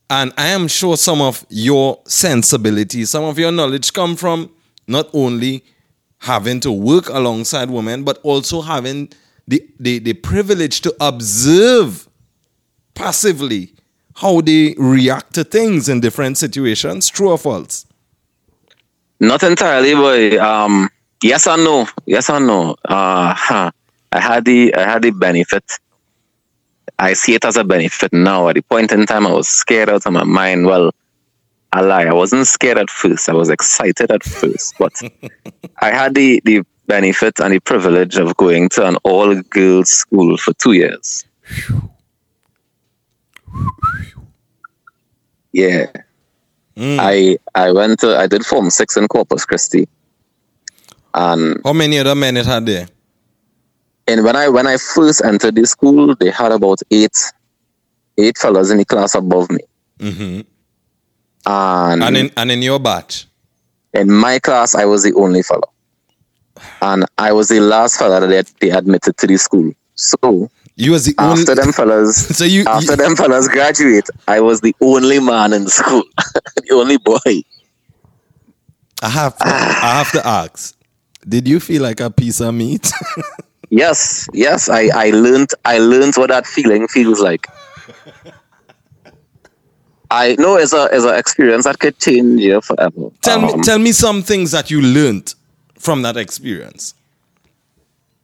[0.09, 4.50] And I am sure some of your sensibilities, some of your knowledge come from
[4.87, 5.64] not only
[6.18, 9.09] having to work alongside women, but also having
[9.48, 12.09] the, the, the privilege to observe
[12.94, 13.72] passively
[14.16, 17.09] how they react to things in different situations.
[17.09, 17.85] True or false?
[19.18, 20.88] Not entirely, but um,
[21.22, 21.87] yes or no.
[22.07, 22.76] Yes or no.
[22.85, 23.70] Uh, huh.
[24.12, 25.64] I had the I had the benefit.
[26.98, 28.48] I see it as a benefit now.
[28.48, 30.66] At the point in time, I was scared out of my mind.
[30.66, 30.92] Well,
[31.72, 32.05] I lie.
[32.05, 33.29] I wasn't scared at first.
[33.29, 34.92] I was excited at first, but
[35.81, 40.37] I had the the benefit and the privilege of going to an all girls school
[40.37, 41.24] for two years.
[45.52, 45.87] Yeah.
[46.76, 49.88] I I went to I did form six in Corpus Christi,
[51.16, 52.87] and How many other men it had there?
[54.09, 57.16] and when I when I first entered the school, they had about eight
[58.18, 59.61] eight fellows in the class above me,
[60.00, 60.40] hmm
[61.46, 63.26] and, And in and in your batch.
[63.94, 65.70] in my class I was the only fellow,
[66.83, 68.29] and I was the last fellow that
[68.61, 69.72] they, they admitted to the school.
[69.94, 71.40] So You was the only.
[71.42, 75.52] After them fellas, So you- after you- them fellas graduate, I was the only man
[75.55, 76.05] in the school,
[76.68, 77.42] the only boy.
[79.02, 79.37] I have.
[79.38, 80.76] To, I have to ask.
[81.29, 82.91] Did you feel like a piece of meat?
[83.69, 87.49] Yes, yes, I I learned I learned what that feeling feels like.
[90.09, 93.11] I know it's a it's an experience that could change you forever.
[93.23, 93.65] tell Um, me.
[93.65, 95.35] Tell me some things that you learned
[95.81, 96.95] from that experience.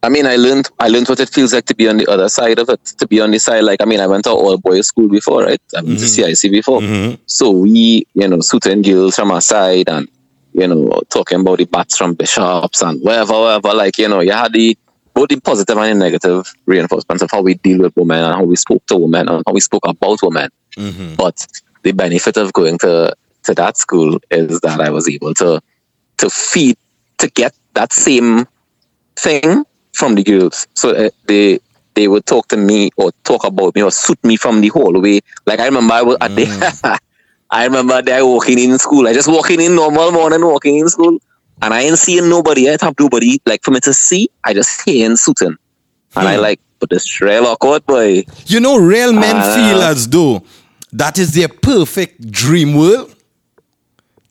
[0.05, 2.29] I mean, I learned I learned what it feels like to be on the other
[2.29, 2.85] side of it.
[3.01, 5.43] To be on the side, like I mean, I went to all boys school before,
[5.43, 5.61] right?
[5.77, 7.19] I went to CIC before, Mhm.
[7.27, 10.09] so we, you know, suiting girls from our side, and
[10.53, 13.75] you know, talking about the bats from bishops and whatever, whatever.
[13.75, 14.77] Like you know, you had the
[15.15, 18.45] both the positive and the negative reinforcements of how we deal with women and how
[18.45, 20.51] we spoke to women and how we spoke about women.
[20.77, 21.17] Mhm.
[21.17, 21.47] But
[21.83, 25.61] the benefit of going to to that school is that I was able to
[26.19, 26.77] to feed
[27.19, 28.47] to get that same
[29.17, 30.67] thing from the girls.
[30.75, 31.61] So uh, they
[31.95, 35.21] they would talk to me or talk about me or suit me from the hallway.
[35.47, 37.01] Like I remember I was at the
[37.53, 39.07] I remember that walking in school.
[39.07, 41.19] I just walking in normal morning, walking in school,
[41.61, 42.69] and I ain't seeing nobody.
[42.71, 44.29] I have nobody like for me to see.
[44.45, 45.57] I just hearing suiting,
[46.17, 46.43] and I Hmm.
[46.43, 48.25] like, but this real awkward boy.
[48.47, 49.55] You know, real men Ah.
[49.55, 50.43] feel as though
[50.95, 53.11] that is their perfect dream world.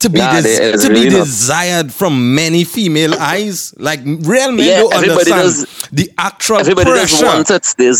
[0.00, 1.24] To be, Nah, des- to be really not.
[1.26, 6.74] desired from many female eyes, like real men Yeah, don't understand does- the actual pressure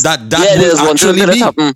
[0.03, 1.39] that that yeah, will actually be.
[1.39, 1.75] happen.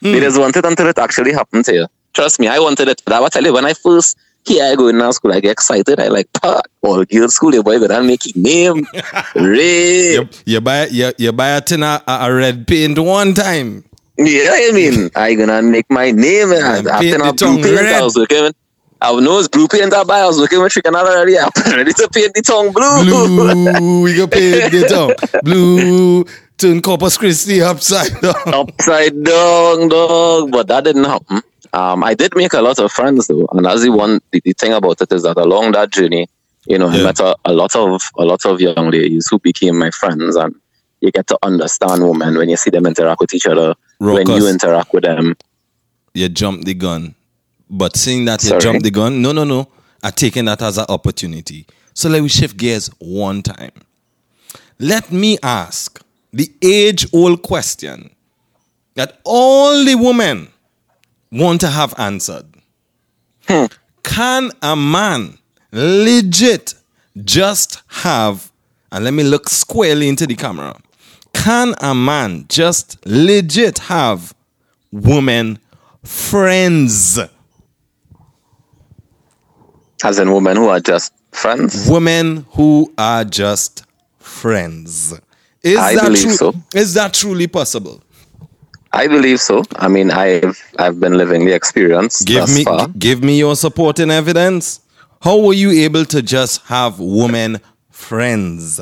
[0.00, 1.86] They just want it until it actually happened to you.
[2.16, 3.02] Trust me, I wanted it.
[3.04, 5.52] That was tell you when I first here I go in now school, I get
[5.52, 6.00] excited.
[6.00, 8.86] I like, "Pa, all girls school, your boy gonna make his name.
[9.34, 10.14] Ray.
[10.14, 13.84] You, you buy you, you buy a tin of a, a red paint one time.
[14.16, 16.52] Yeah, I mean, I gonna make my name.
[16.52, 17.94] And And after paint the blue paint, red.
[17.96, 18.56] I was working with.
[19.02, 20.20] I know it's blue paint I buy.
[20.20, 21.38] I was working with chicken already.
[21.38, 23.04] I'm ready to paint the tongue blue.
[23.04, 25.42] Blue, we go paint the tongue.
[25.42, 26.24] Blue,
[26.56, 28.34] turn Corpus Christi upside down.
[28.46, 30.50] upside down, dog.
[30.50, 31.42] But that didn't happen.
[31.76, 34.52] Um, I did make a lot of friends though, and as the one, the, the
[34.54, 36.26] thing about it is that along that journey,
[36.66, 37.00] you know, Yeah.
[37.00, 40.36] I met a, a lot of a lot of young ladies who became my friends,
[40.36, 40.54] and
[41.02, 44.48] you get to understand women when you see them interact with each other, when you
[44.48, 45.36] interact with them.
[46.14, 47.14] you jump the gun.
[47.68, 48.60] But seeing that you Sorry?
[48.60, 49.68] jump the gun, no, no, no.
[50.02, 51.66] I taking that as an opportunity.
[51.94, 53.72] So let me shift gears one time.
[54.78, 56.00] Let me ask
[56.32, 58.10] the age-old question
[58.94, 60.48] that all the women
[61.30, 62.46] want to have answered.
[63.48, 63.66] Hmm.
[64.02, 65.38] Can a man
[65.72, 66.74] legit
[67.24, 68.50] just have,
[68.92, 70.78] and let me look squarely into the camera,
[71.32, 74.34] can a man just legit have
[74.92, 75.58] women
[76.02, 77.18] friends?
[80.04, 81.88] As in women who are just friends.
[81.88, 83.84] Women who are just
[84.18, 85.18] friends.
[85.62, 86.32] Is I that believe true?
[86.32, 86.54] so.
[86.74, 88.02] Is that truly possible?
[88.96, 89.62] I believe so.
[89.76, 92.88] I mean, I've I've been living the experience Give me far.
[92.98, 94.80] give me your supporting evidence.
[95.20, 98.80] How were you able to just have women friends?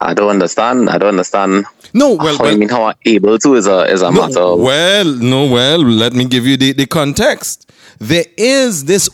[0.00, 0.88] I don't understand.
[0.88, 1.66] I don't understand.
[1.92, 4.40] No, well, how well I mean, how I'm able to is a is a matter.
[4.40, 7.70] Of, well, no, well, let me give you the, the context.
[7.98, 9.10] There is this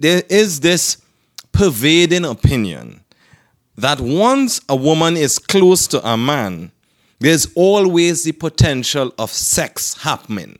[0.00, 0.98] there is this
[1.52, 3.00] pervading opinion
[3.76, 6.72] that once a woman is close to a man,
[7.20, 10.58] there's always the potential of sex happening.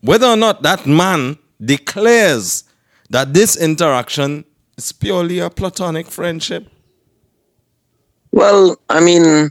[0.00, 2.64] Whether or not that man declares
[3.10, 4.44] that this interaction
[4.76, 6.68] is purely a platonic friendship.
[8.32, 9.50] Well, I mean,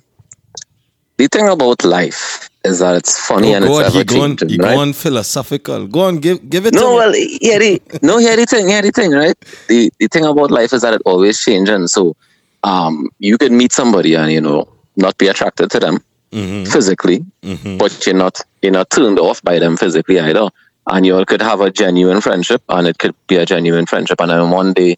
[1.17, 4.37] the thing about life is that it's funny and oh it's God, ever you going,
[4.37, 4.75] changing, you right?
[4.75, 5.87] going philosophical.
[5.87, 6.95] Go on, give give it to no, me.
[6.95, 9.35] well, yeah, the, no, here the thing, here the thing, right?
[9.67, 11.91] The the thing about life is that it always changes.
[11.91, 12.15] So,
[12.63, 17.23] um, you can meet somebody and you know not be attracted to them Mhm, physically,
[17.41, 17.77] mhm.
[17.77, 20.49] but you're not you're not turned off by them physically either.
[20.89, 24.19] And you could have a genuine friendship, and it could be a genuine friendship.
[24.21, 24.97] And then one day,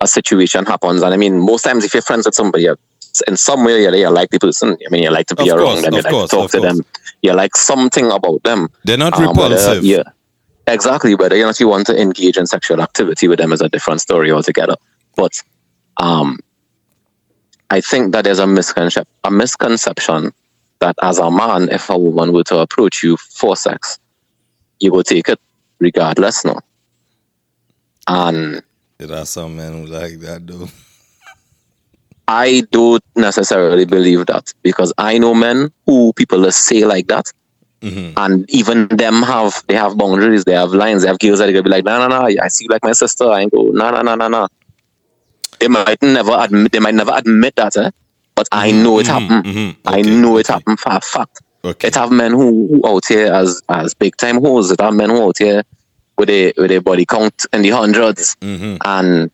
[0.00, 2.66] a situation happens, and I mean, most times if you're friends with somebody,
[3.26, 4.70] in some way you, you like the person.
[4.86, 6.50] I mean, you like to be Of around course, them, you like course, to talk
[6.52, 6.76] to course.
[6.76, 6.84] them,
[7.22, 8.68] you like something about them.
[8.84, 9.84] They're not Um, whether- repulsive.
[9.84, 10.02] yeah,
[10.66, 11.14] exactly.
[11.16, 14.00] Whether or not you want to engage in sexual activity with them is a different
[14.00, 14.76] story altogether.
[15.16, 15.40] But
[15.98, 16.38] um,
[17.70, 20.32] I think that there's a misconception, a misconception
[20.80, 23.98] that as a man, if a woman were to approach you for sex,
[24.80, 25.40] you will take it
[25.80, 26.58] regardless, no.
[28.06, 28.62] And
[28.98, 30.68] There are some men who like that though.
[32.28, 37.32] I don't necessarily believe that because I know men who people just say like that,
[37.80, 38.12] Mhm.
[38.16, 41.52] and even them have they have boundaries, they have lines, they have girls that they
[41.52, 43.90] could be like, no, no, no, I see you like my sister, I go, no,
[43.90, 44.48] no, no, no, no.
[45.60, 47.90] They might never admit, they might never admit that, eh?
[48.38, 49.44] But I know it happened.
[49.44, 49.76] mhm.
[49.84, 50.52] I know it okay.
[50.54, 51.40] happened for a fact.
[51.64, 51.88] Okay.
[51.88, 54.70] It have men who, who out here as as big time hoes.
[54.70, 55.62] It have men who out here
[56.18, 58.76] with a with a body count in the 100s Mm-hmm.
[58.84, 59.30] and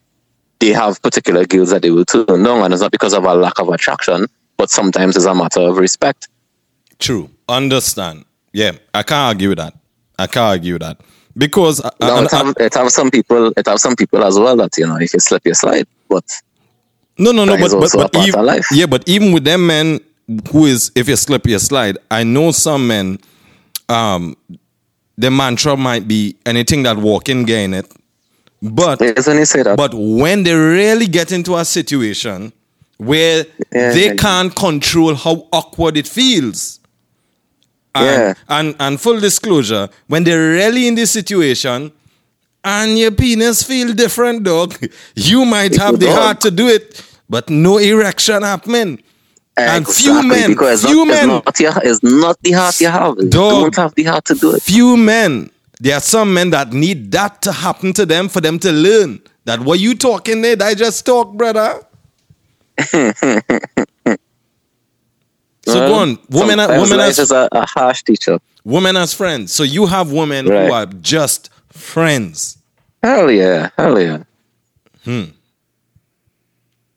[0.61, 3.35] they have particular girls that they will turn down, and it's not because of a
[3.35, 4.27] lack of attraction,
[4.57, 6.29] but sometimes it's a matter of respect.
[6.99, 7.29] True.
[7.49, 8.25] Understand.
[8.53, 9.75] Yeah, I can't argue with that.
[10.19, 10.97] I can't argue with that
[11.37, 14.39] because I, Now, I- it have, it have some people, it have some people as
[14.39, 15.87] well that you know if you slip, your slide.
[16.09, 16.25] But
[17.19, 17.57] no, no, no.
[17.57, 20.01] that But but, but even, yeah, but even with them men
[20.51, 21.99] who is if you slip, you slide.
[22.11, 23.19] I know some men.
[23.89, 24.37] Um,
[25.17, 27.87] the mantra might be anything that walking gain it,
[28.63, 32.53] but when you say that, But when they really get into a situation
[32.97, 34.15] where Yeah, they yeah.
[34.15, 36.81] can't control how awkward it feels.
[37.95, 38.35] And, Yeah.
[38.49, 41.93] and and full disclosure, when they're really in this situation
[42.65, 44.75] and your penis feel different, dog,
[45.15, 49.03] you might have the heart to do it, but no erection happening.
[49.57, 52.81] And few men, because it's few not, men, it's not, your, it's not the heart
[52.81, 53.15] you have.
[53.19, 53.51] You Dog.
[53.63, 54.63] don't have the heart to do it.
[54.63, 55.51] few men.
[55.81, 59.21] There are some men that need that to happen to them for them to learn
[59.45, 61.83] that what you talking there, I just talk, brother.
[62.81, 63.05] so
[65.67, 68.39] Well, go on, women, are, women as is a, a harsh teacher.
[68.65, 69.53] women as friends.
[69.53, 72.59] So you have women who are just friends.
[73.03, 74.23] Hell yeah, hell yeah.
[75.05, 75.25] Hmm.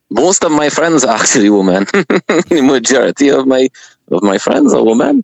[0.09, 1.83] Most of my friends are actually women.
[1.93, 3.67] the majority of my
[4.09, 5.23] of my friends are women.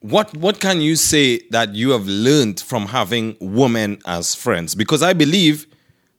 [0.00, 4.74] What what can you say that you have learned from having women as friends?
[4.74, 5.66] Because I believe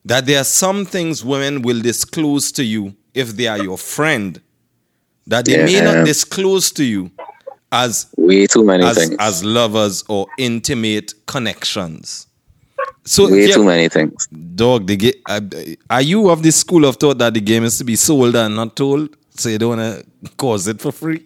[0.06, 4.42] that there are some things women will disclose to you if they are your friend
[5.28, 7.12] that they may not disclose to you
[7.74, 9.16] as Way too many as, things.
[9.20, 12.28] as lovers or intimate connections.
[13.04, 14.28] So Way yeah, too many things.
[14.56, 15.42] dog, the ga- uh,
[15.90, 18.56] are you of the school of thought that the game is to be sold and
[18.56, 19.10] not told?
[19.36, 21.26] So you don't want to cause it for free?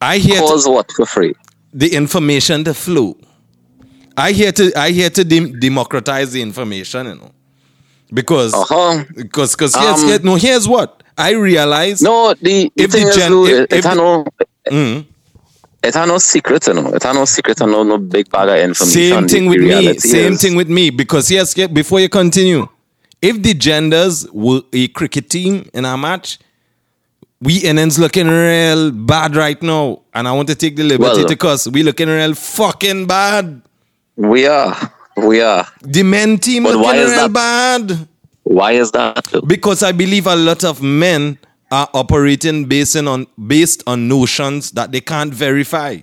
[0.00, 1.34] I hear to- Cause what for free?
[1.72, 3.16] the information to flow.
[4.16, 7.30] I hear to I here to dem- democratize the information, you know,
[8.12, 9.04] because Uh huh.
[9.14, 12.02] because because here's, Um, here- no here's what I realize.
[12.02, 14.24] No, the, If the gen- though, if- if no,
[14.70, 15.04] Mhm.
[15.82, 16.88] it had no secret, you know.
[16.94, 19.10] It had no secret and no, no big bag of information.
[19.12, 19.98] Same thing with me.
[19.98, 20.90] Same is- thing with me.
[20.90, 22.66] Because yes, before you continue,
[23.22, 26.38] if the genders were a cricket team in a match,
[27.42, 31.24] we Indians looking real bad right now, and I want to take the liberty Well-
[31.28, 31.66] to cuss.
[31.66, 33.62] We looking real fucking bad.
[34.16, 34.76] We are.
[35.16, 35.66] We are.
[35.82, 37.32] The men team But looking real that?
[37.32, 38.08] bad.
[38.50, 39.24] Why is that?
[39.46, 41.38] Because I believe a lot of men
[41.70, 45.98] are operating based on based on notions that they can't verify.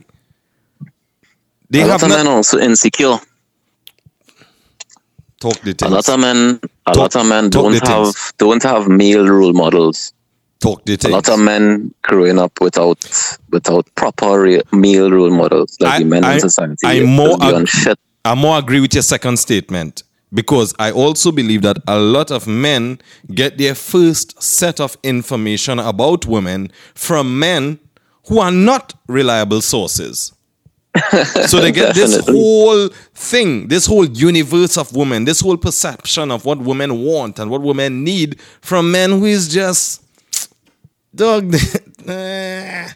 [1.70, 3.18] They a have lot of not men also insecure.
[5.42, 8.34] talk the A lot of men, a Talk- lot of men don't have things.
[8.38, 10.14] don't have male role models.
[10.60, 12.98] talk the A lot of men growing up without
[13.52, 16.88] without proper re- male role models, like I- the men I- in society.
[16.88, 18.00] I more ag- shit.
[18.24, 20.04] I more agree with your second statement
[20.34, 23.00] because I also believe that a lot of men
[23.34, 27.80] get their first set of information about women from men
[28.28, 30.34] who are not reliable sources.
[31.48, 36.44] so they get this whole thing, this whole universe of women, this whole perception of
[36.44, 40.04] what women want and what women need from men who is just
[41.14, 41.52] dog.
[42.06, 42.94] they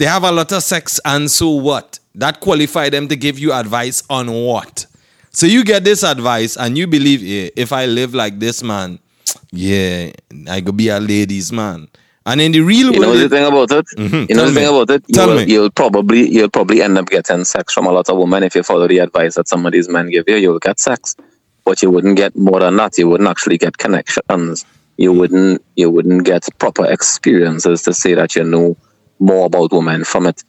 [0.00, 1.98] have a lot of sex and so what?
[2.14, 4.86] That qualify them to give you advice on what?
[5.32, 8.98] So you get this advice and you believe, yeah, if I live like this man,
[9.52, 10.10] yeah,
[10.48, 11.88] I could be a ladies man.
[12.26, 13.86] And in the real world You know the thing about it.
[13.96, 14.28] Mhm.
[14.28, 14.68] You know the thing me.
[14.68, 15.04] about it.
[15.08, 15.52] You Tell will, me.
[15.52, 18.62] You'll probably you'll probably end up getting sex from a lot of women if you
[18.62, 20.36] follow the advice that some of these men give you.
[20.36, 21.16] You'll get sex,
[21.64, 22.98] but you wouldn't get more than that.
[22.98, 24.66] You wouldn't actually get connections.
[24.98, 28.76] You wouldn't you wouldn't get proper experiences to say that you know
[29.18, 30.44] more about women from it.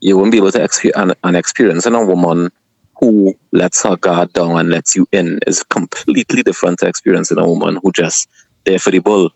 [0.00, 2.52] You wouldn't be able to experience an, an experience in a woman
[3.00, 7.46] who lets her guard down and lets you in is completely different experience than a
[7.46, 8.28] woman who just
[8.64, 9.30] there for the bull.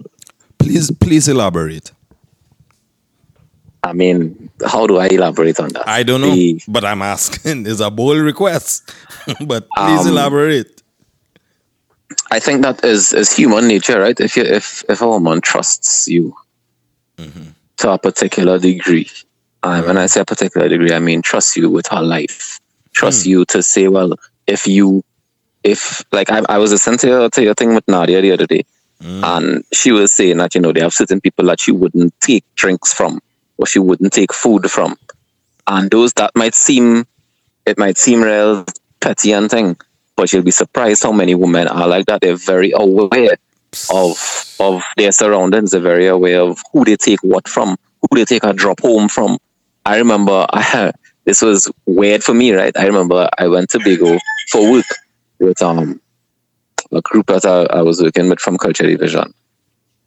[0.59, 1.93] please, please elaborate.
[3.83, 5.89] I mean, how do I elaborate on that?
[5.89, 7.67] I don't know, The- but I'm asking.
[7.71, 8.93] It's a bold request,
[9.47, 10.83] but please Um, elaborate.
[12.31, 14.19] I think that is is human nature, right?
[14.21, 16.35] If you if if a woman trusts you
[17.19, 17.51] Mm-hmm.
[17.79, 19.11] to a particular degree,
[19.63, 22.60] um, and I say a particular degree, I mean trust you with her life,
[22.93, 23.31] trust Hmm.
[23.31, 24.15] you to say, well,
[24.47, 25.03] if you,
[25.65, 28.47] if like I, I was listening to your, to your thing with Nadia the other
[28.47, 28.65] day,
[29.03, 29.25] Hmm.
[29.25, 32.45] and she was saying that you know they have certain people that she wouldn't take
[32.55, 33.21] drinks from,
[33.57, 34.97] or she wouldn't take food from,
[35.67, 37.07] and those that might seem,
[37.65, 38.65] it might seem real
[39.01, 39.77] petty and thing,
[40.17, 42.21] but you'll be surprised how many women are like that.
[42.21, 43.39] They're very aware
[43.91, 45.71] of of their surroundings.
[45.71, 49.09] They're very aware of who they take what from, who they take a drop home
[49.09, 49.39] from.
[49.87, 50.93] I remember I,
[51.25, 52.77] this was weird for me, right?
[52.77, 54.19] I remember I went to Bago
[54.51, 54.87] for work
[55.39, 56.01] with um
[56.93, 59.33] a group that I, I was working with from Culture Division,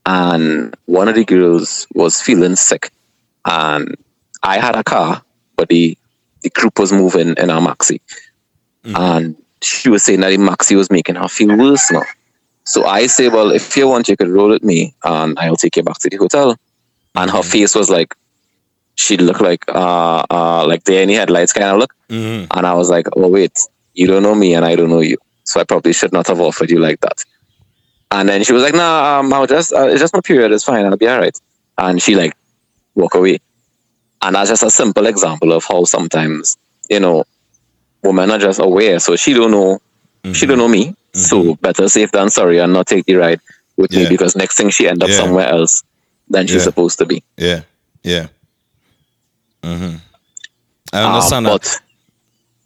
[0.05, 2.91] and one of the girls was feeling sick,
[3.45, 3.95] and
[4.41, 5.23] I had a car,
[5.55, 5.97] but the
[6.41, 8.01] the group was moving in our maxi,
[8.83, 12.03] and she was saying that the maxi was making her feel worse now.
[12.65, 15.77] So I say, well, if you want, you could roll with me, and I'll take
[15.77, 16.57] you back to the hotel.
[17.15, 18.15] And her face was like,
[18.95, 22.47] she looked like uh uh like the any headlights kind of look, Mhm.
[22.51, 23.59] and I was like, oh wait,
[23.93, 26.39] you don't know me, and I don't know you, so I probably should not have
[26.39, 27.23] offered you like that.
[28.11, 30.63] And then she was like, nah, um, I'll just uh, it's just my period, it's
[30.63, 31.37] fine, I'll be alright.
[31.77, 32.33] And she like
[32.95, 33.39] walk away.
[34.21, 36.55] And that's just a simple example of how sometimes,
[36.89, 37.25] you know,
[38.03, 38.99] women are just aware.
[38.99, 39.79] So she don't know
[40.33, 40.95] she don't know me.
[41.15, 43.41] So better safe than sorry and not take the ride
[43.77, 44.03] with Yeah.
[44.03, 45.17] me because next thing she end up Yeah.
[45.17, 45.83] somewhere else
[46.29, 46.63] than she's Yeah.
[46.63, 47.23] supposed to be.
[47.37, 47.61] Yeah,
[48.03, 48.27] yeah.
[49.63, 49.95] Hmm
[50.93, 51.51] I Um, understand that.
[51.51, 51.81] but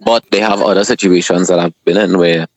[0.02, 2.48] but they have other situations that I've been in where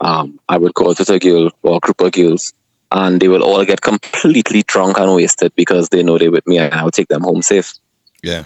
[0.00, 2.52] um, I would go out with a girl or a group of girls
[2.92, 6.58] and they will all get completely drunk and wasted because they know they're with me
[6.58, 7.74] and I'll take them home safe
[8.22, 8.44] Yeah.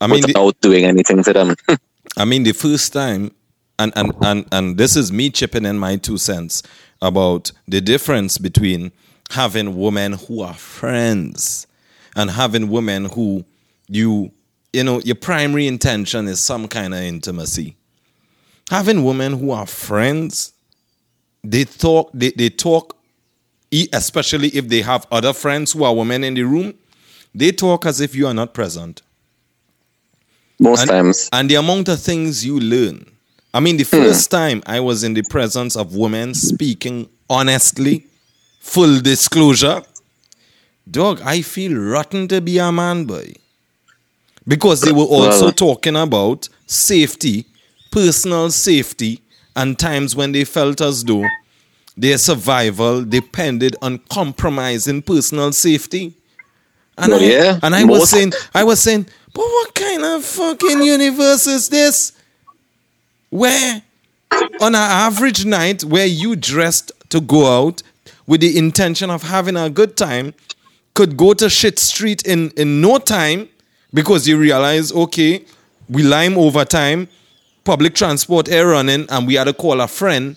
[0.00, 1.56] I mean, the, without doing anything to them.
[2.18, 3.32] I mean, the first time,
[3.78, 6.62] and, and, and, and this is me chipping in my two cents
[7.02, 8.92] about the difference between
[9.30, 11.66] having women who are friends
[12.16, 13.44] and having women who
[13.88, 14.32] you,
[14.72, 17.76] you know, your primary intention is some kind of intimacy.
[18.70, 20.52] Having women who are friends,
[21.42, 22.96] they talk, they, they talk,
[23.92, 26.74] especially if they have other friends who are women in the room,
[27.34, 29.02] they talk as if you are not present
[30.58, 31.28] Most and, times.
[31.32, 33.10] and the amount of things you learn.
[33.52, 33.90] I mean, the hmm.
[33.90, 38.06] first time I was in the presence of women speaking honestly,
[38.60, 39.82] full disclosure,
[40.90, 43.34] dog, I feel rotten to be a man, boy.
[44.46, 47.46] Because they were also talking about safety,
[47.90, 49.22] personal safety,
[49.56, 51.26] and times when they felt as though
[51.96, 56.14] their survival depended on compromising personal safety.
[56.98, 60.24] And Well, I, yeah, and I was saying, I was saying, but what kind of
[60.24, 62.12] fucking universe is this?
[63.30, 63.82] Where
[64.60, 67.82] on an average night where you dressed to go out
[68.26, 70.34] with the intention of having a good time
[70.94, 73.48] could go to shit street in, in no time
[73.94, 75.44] because you realize, okay,
[75.88, 77.08] we lime overtime,
[77.64, 80.36] public transport air running, and we had to call a friend.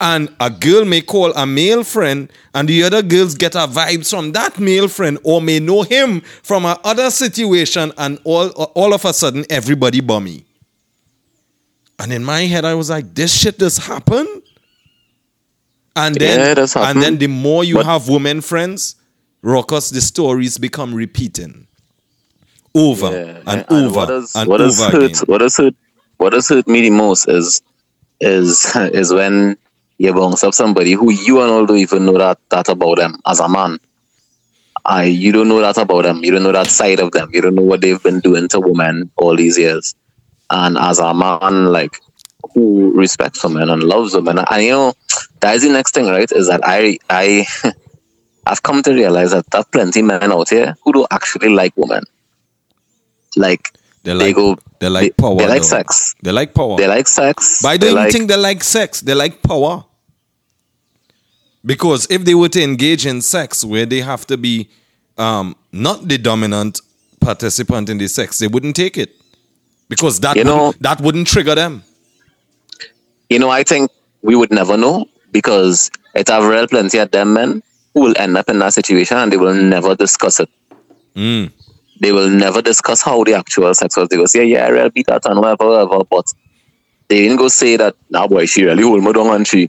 [0.00, 4.10] And a girl may call a male friend, and the other girls get a vibes
[4.10, 8.94] from that male friend, or may know him from a other situation, and all all
[8.94, 10.44] of a sudden everybody bummy.
[11.98, 14.42] And in my head, I was like, this shit just happen?
[15.96, 18.94] And then, Yeah, and then the more you But- have women friends,
[19.42, 21.66] Ruckus, the stories become repeating
[22.74, 25.22] over Yeah, and and over what does, and what over hurt, again.
[25.26, 25.74] What does hurt?
[26.18, 27.62] What does hurt me the most is
[28.20, 29.56] is is when
[29.98, 33.20] you bounce up somebody who you and all don't even know that that about them
[33.26, 33.78] as a man.
[34.84, 36.22] I you don't know that about them.
[36.22, 37.30] You don't know that side of them.
[37.32, 39.94] You don't know what they've been doing to women all these years.
[40.50, 42.00] And as a man, like
[42.54, 44.94] who respects women and loves women, and you know
[45.40, 46.30] that is the next thing, right?
[46.32, 47.46] Is that I I
[48.46, 51.76] I've come to realize that there are plenty men out here who don't actually like
[51.76, 52.04] women.
[53.38, 53.72] Like
[54.02, 55.36] They they like go they like they, power.
[55.36, 55.68] They like though.
[55.68, 56.14] sex.
[56.22, 56.76] They like power.
[56.76, 57.60] They like sex.
[57.62, 59.00] But I they don't like, think they like sex.
[59.00, 59.84] They like power.
[61.64, 64.68] Because if they were to engage in sex where they have to be
[65.18, 66.80] um, not the dominant
[67.20, 69.14] participant in the sex, they wouldn't take it.
[69.88, 71.82] Because that You know- wouldn't, that wouldn't trigger them.
[73.28, 73.90] you know, I think
[74.22, 77.62] we would never know because it have real plenty of them men
[77.94, 80.48] who will end up in that situation and they will never discuss it.
[81.14, 81.50] Mm.
[82.00, 84.08] They will never discuss how the actual sex was.
[84.08, 86.04] They will say, yeah, I really beat that and whatever, whatever.
[86.04, 86.26] But
[87.08, 89.68] they didn't go say that, nah, boy, she really hold me down and she,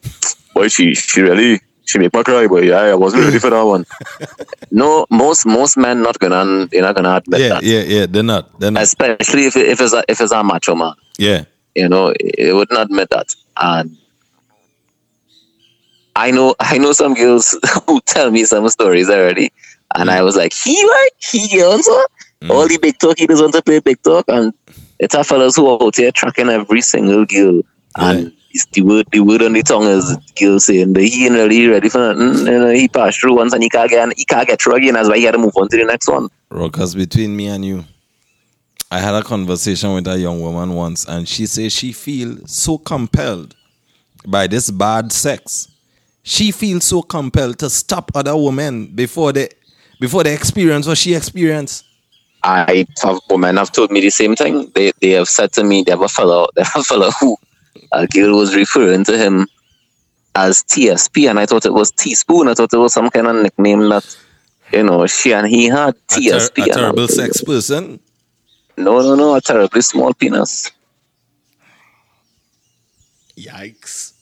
[0.53, 2.61] boy, she, she really, she make me cry, boy.
[2.61, 3.86] Yeah, I wasn't ready for that one.
[4.71, 7.63] no, most, most men not gonna, they're not gonna admit Yeah, that.
[7.63, 8.05] yeah, yeah.
[8.05, 8.59] They're not.
[8.59, 8.84] They're not.
[8.84, 10.93] Especially if, if it's a, if it's a macho man.
[11.17, 11.45] Yeah.
[11.75, 13.95] you know they wouldn't admit that and
[16.15, 17.57] i know i know some girls
[17.88, 19.51] who tell me some stories already
[19.96, 21.92] and i was like he like he also
[22.42, 22.50] mm.
[22.50, 24.26] all the big talk he does want to play big talk.
[24.28, 24.54] And
[25.00, 27.62] it's our fellas who are out here tracking every single girl.
[27.96, 31.36] And it's the word the word on the tongue is girl saying that he ain't
[31.36, 34.18] really ready for nothing mm, you know, he passed through once and he can't get
[34.18, 34.94] he can't get through again.
[34.94, 36.30] That's why he had to move on to the next one.
[36.50, 37.86] Ruckus, between me and you,
[38.92, 42.78] I had a conversation with a young woman once, and she says she feels so
[42.78, 43.56] compelled
[44.26, 45.68] by this bad sex.
[46.24, 49.50] she feels so compelled to stop other women before they
[50.00, 51.86] before they experience what she experienced?
[52.41, 54.72] I have women have told me the same thing.
[54.74, 57.36] They they have said to me they have a fellow they have a fellow who
[57.91, 59.47] a girl was referring to him
[60.36, 62.47] as TSP and I thought it was teaspoon.
[62.47, 64.06] I thought it was some kind of nickname that
[64.72, 66.64] you know she and he had TSP.
[66.64, 68.00] A, ter- a terrible sex person.
[68.78, 70.72] No, no, no, a terribly small penis.
[73.38, 74.14] Yikes.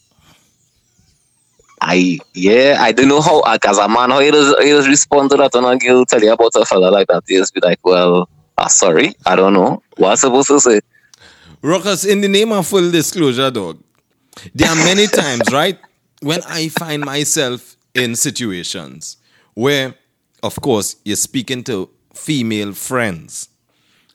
[1.89, 5.29] I yeah, I don't know how as a man how he does he does respond
[5.31, 7.23] to that and a girl tell you about a fella like that.
[7.25, 9.81] He just be like, Well, uh, sorry, I don't know.
[9.95, 10.81] What I supposed to say?
[11.61, 13.81] Ruckus, in the name of full disclosure, dog,
[14.53, 15.79] there are many times, right,
[16.21, 19.15] when I find myself in situations
[19.53, 19.95] where,
[20.43, 23.47] of course, you're speaking to female friends,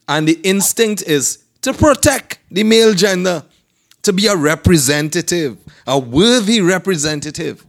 [0.09, 3.45] and the instinct is to protect the male gender
[4.03, 7.65] to be a representative, a worthy representative.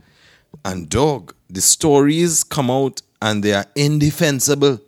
[0.66, 4.80] And dog, the stories come out and they are indefensible.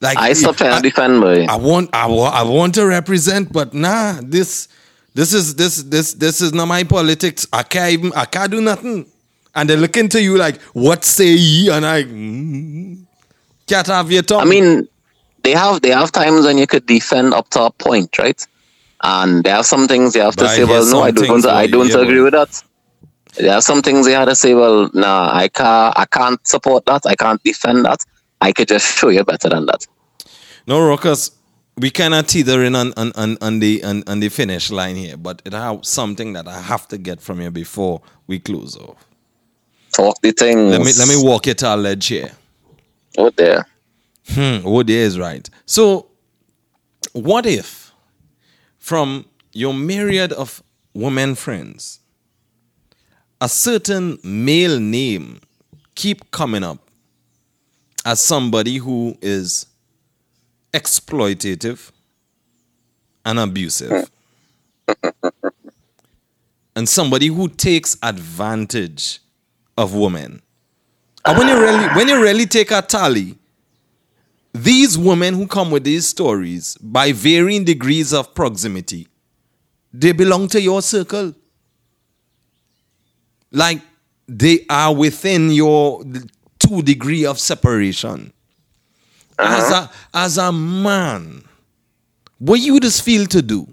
[0.00, 1.46] Like I sometimes defend boy.
[1.46, 4.68] I want I, I want to represent, but nah, this
[5.14, 7.46] this is this this this is not my politics.
[7.52, 9.06] I can't even I can't do nothing.
[9.54, 11.70] And they look into you like, what say ye?
[11.70, 13.06] And I mm,
[13.66, 14.42] can't have your tongue.
[14.42, 14.86] I mean,
[15.42, 18.46] they have they have times when you could defend up to a point, right?
[19.02, 21.66] And there are some things you have to but say, well, no, I don't, I
[21.66, 22.62] don't agree with that.
[23.36, 26.86] There are some things you have to say, well, nah, I can't, I can't support
[26.86, 27.04] that.
[27.06, 28.04] I can't defend that.
[28.40, 29.86] I could just show you better than that.
[30.66, 31.30] No, Ruckus,
[31.76, 35.16] we cannot teeter in on, on, on, on the on, on, the finish line here,
[35.16, 39.06] but it has something that I have to get from you before we close off.
[39.92, 40.70] Talk the thing.
[40.70, 42.32] Let me let me walk it to our ledge here.
[43.18, 43.66] Oh there.
[44.28, 45.48] Hmm, oh there is right.
[45.66, 46.08] So
[47.12, 47.85] what if
[48.86, 50.62] from your myriad of
[50.94, 51.98] women friends,
[53.40, 55.40] a certain male name
[55.96, 56.78] keep coming up
[58.04, 59.66] as somebody who is
[60.72, 61.90] exploitative
[63.24, 64.08] and abusive.
[66.76, 69.18] and somebody who takes advantage
[69.76, 70.40] of women.
[71.24, 73.34] And when you really when you really take a tally,
[74.62, 79.08] these women who come with these stories, by varying degrees of proximity,
[79.92, 81.34] they belong to your circle.
[83.50, 83.80] Like
[84.28, 86.04] they are within your
[86.58, 88.32] two degree of separation.
[89.38, 89.56] Uh-huh.
[89.56, 91.44] As a as a man,
[92.38, 93.68] what you just feel to do?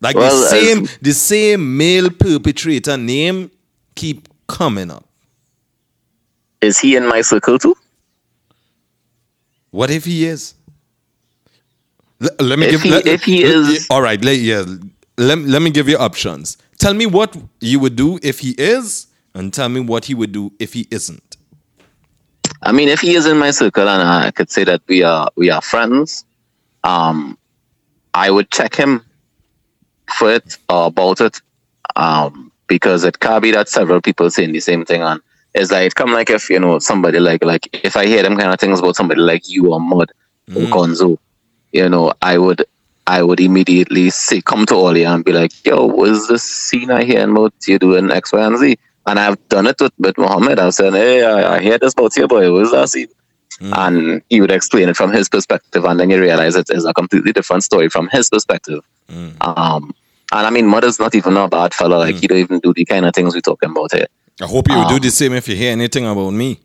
[0.00, 3.50] Like well, the same the same male perpetrator name
[3.94, 5.08] keep coming up.
[6.60, 7.74] Is he in my circle too?
[9.74, 10.54] What if he is?
[12.22, 12.82] L- let me if give.
[12.82, 14.24] He, let, if he is, all right.
[14.24, 14.64] Let, yeah.
[15.18, 16.56] Let, let me give you options.
[16.78, 20.30] Tell me what you would do if he is, and tell me what he would
[20.30, 21.36] do if he isn't.
[22.62, 25.28] I mean, if he is in my circle, and I could say that we are
[25.34, 26.24] we are friends,
[26.84, 27.36] um,
[28.14, 29.04] I would check him
[30.16, 31.40] for it or about it,
[31.96, 35.20] um, because it can be that several people saying the same thing, and
[35.54, 38.52] it's like come like if you know somebody like like if I hear them kind
[38.52, 40.10] of things about somebody like you or Mud
[40.48, 40.56] mm.
[40.56, 41.18] or Gonzo,
[41.72, 42.64] you know, I would
[43.06, 47.04] I would immediately say come to Ollie and be like, yo, what's this scene I
[47.04, 48.78] hear about you doing X, Y, and Z?
[49.06, 50.58] And I've done it with, with Muhammad.
[50.58, 52.50] I've said, hey, I, I hear this about you, boy.
[52.50, 53.08] What's that scene?
[53.60, 53.72] Mm.
[53.76, 56.94] And he would explain it from his perspective, and then you realize it is a
[56.94, 58.82] completely different story from his perspective.
[59.08, 59.36] Mm.
[59.46, 59.94] Um,
[60.32, 61.98] and I mean, Mother's not even a bad fellow.
[61.98, 62.20] Like, mm.
[62.20, 64.06] he don't even do the kind of things we're talking about here.
[64.40, 66.60] I hope you um, do the same if you hear anything about me.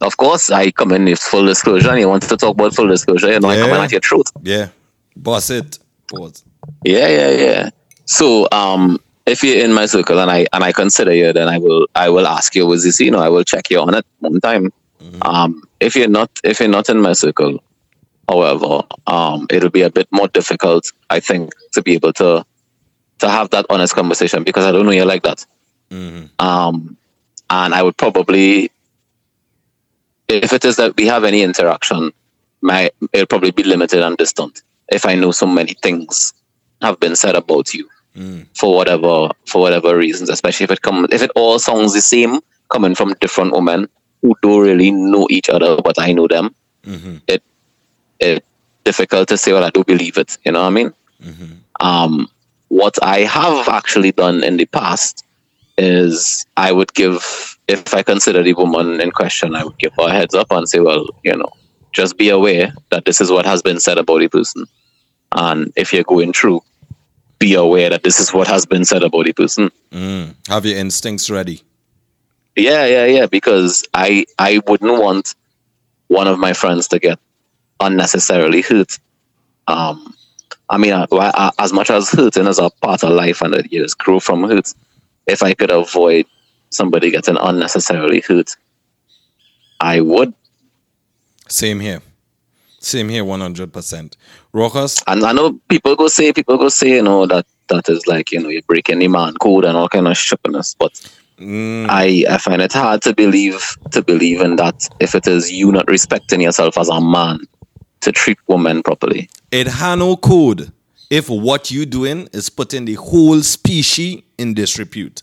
[0.00, 2.88] Of course, I come in with full disclosure, and you want to talk about full
[2.88, 3.64] disclosure, you know, yeah.
[3.64, 4.28] I come in at your truth.
[4.42, 4.68] Yeah,
[5.14, 5.78] boss it.
[6.08, 6.42] Boss.
[6.84, 7.70] Yeah, yeah, yeah.
[8.06, 11.58] So, um, if you're in my circle and I and I consider you, then I
[11.58, 14.06] will I will ask you, was this, you know, I will check you on it
[14.20, 14.72] one time.
[15.00, 15.22] Mm-hmm.
[15.22, 17.62] Um, if you're not if you're not in my circle,
[18.28, 22.44] however, um, it'll be a bit more difficult, I think, to be able to
[23.18, 25.44] to have that honest conversation because I don't know you like that.
[25.90, 26.26] Mm-hmm.
[26.44, 26.96] Um,
[27.48, 28.70] and I would probably,
[30.28, 32.12] if it is that we have any interaction,
[32.60, 34.62] my it'll probably be limited and distant.
[34.88, 36.32] If I know so many things
[36.82, 38.46] have been said about you mm.
[38.54, 42.40] for whatever for whatever reasons, especially if it comes if it all sounds the same
[42.68, 43.88] coming from different women
[44.22, 46.54] who don't really know each other, but I know them.
[46.84, 47.16] Mm-hmm.
[47.26, 47.42] It
[48.20, 48.44] it
[48.84, 50.36] difficult to say, well, I do believe it.
[50.44, 50.92] You know what I mean?
[51.22, 51.52] Mm-hmm.
[51.80, 52.28] Um,
[52.68, 55.19] what I have actually done in the past
[55.80, 60.08] is I would give, if I consider the woman in question, I would give her
[60.08, 61.50] a heads up and say, well, you know,
[61.92, 64.66] just be aware that this is what has been said about the person.
[65.32, 66.62] And if you're going through
[67.40, 69.72] be aware that this is what has been said about the person.
[69.90, 70.36] Mm.
[70.48, 71.62] Have your instincts ready.
[72.54, 73.26] Yeah, yeah, yeah.
[73.26, 75.34] Because I I wouldn't want
[76.08, 77.18] one of my friends to get
[77.80, 78.98] unnecessarily hurt.
[79.66, 80.14] Um,
[80.68, 83.72] I mean, I, I, as much as hurting is a part of life and it
[83.72, 84.72] is grow from hurt,
[85.26, 86.26] if I could avoid
[86.70, 88.56] somebody getting unnecessarily hurt,
[89.80, 90.34] I would.
[91.48, 92.02] Same here.
[92.78, 94.16] Same here, one hundred percent.
[94.52, 95.02] Rockers.
[95.06, 98.32] And I know people go say, people go say, you know, that that is like,
[98.32, 100.74] you know, you're breaking the man code and all kind of shitness.
[100.78, 100.92] But
[101.38, 101.86] mm.
[101.88, 105.70] I I find it hard to believe to believe in that if it is you
[105.70, 107.40] not respecting yourself as a man
[108.00, 109.28] to treat women properly.
[109.50, 110.72] It had no code
[111.10, 115.22] if what you doing is putting the whole species in disrepute.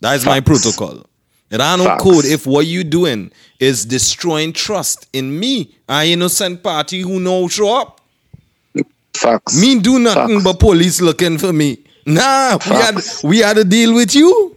[0.00, 0.26] That is Facts.
[0.26, 1.06] my protocol.
[1.50, 2.02] It had no Facts.
[2.02, 7.48] code if what you doing is destroying trust in me, an innocent party who no
[7.48, 8.00] show up.
[9.14, 9.60] Facts.
[9.60, 10.44] Me do nothing Facts.
[10.44, 11.78] but police looking for me.
[12.06, 14.56] Nah, we had we had to deal with you.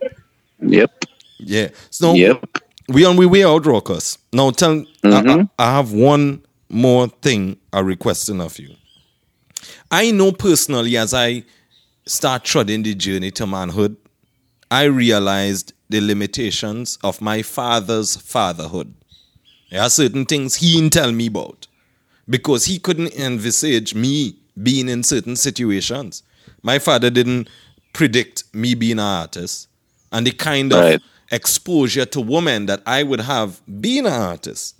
[0.59, 1.05] Yep.
[1.39, 1.69] Yeah.
[1.91, 2.43] So yep.
[2.89, 4.17] we on we way out, Rockers.
[4.33, 5.29] Now tell mm-hmm.
[5.29, 8.76] I, I, I have one more thing I'm requesting of you.
[9.89, 11.43] I know personally as I
[12.05, 13.95] start treading the journey to manhood,
[14.69, 18.93] I realized the limitations of my father's fatherhood.
[19.71, 21.67] There are certain things he didn't tell me about
[22.29, 26.23] because he couldn't envisage me being in certain situations.
[26.63, 27.49] My father didn't
[27.93, 29.69] predict me being an artist
[30.11, 31.01] and the kind of right.
[31.31, 34.75] exposure to women that I would have being an artist.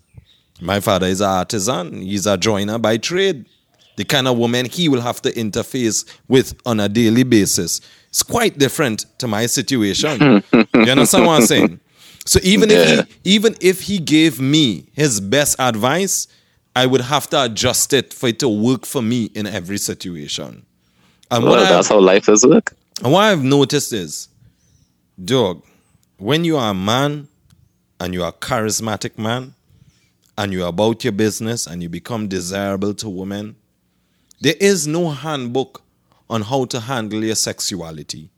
[0.60, 3.46] My father is an artisan, he's a joiner by trade.
[3.98, 7.82] The kind of woman he will have to interface with on a daily basis.
[8.10, 10.44] It's quite different to my situation.
[10.54, 11.80] you understand what I'm saying?
[12.26, 12.78] So even yeah.
[12.78, 16.28] if he, even if he gave me his best advice,
[16.76, 20.66] I would have to adjust it for it to work for me in every situation.
[21.30, 22.74] And well, that's how life is work.
[23.04, 24.30] And what I've noticed is,
[25.24, 25.64] dog,
[26.18, 27.28] when you are a man
[28.00, 29.54] and you are a charismatic man,
[30.38, 33.56] and you're about your business and you become desirable to women,
[34.40, 35.82] there is no handbook
[36.30, 38.30] on how to handle your sexuality.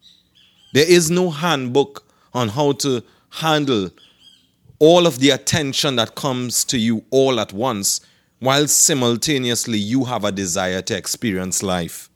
[0.73, 3.89] There is no handbook on how to handle
[4.79, 8.01] all of the attention that comes to you all at once
[8.39, 12.08] while simultaneously you have a desire to experience life.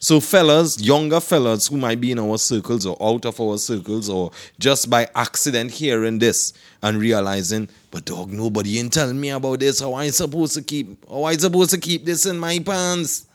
[0.00, 4.08] So, fellas, younger fellas who might be in our circles or out of our circles
[4.08, 9.58] or just by accident hearing this and realizing, but dog, nobody ain't telling me about
[9.58, 9.80] this.
[9.80, 13.26] How I supposed to keep how I supposed to keep this in my pants?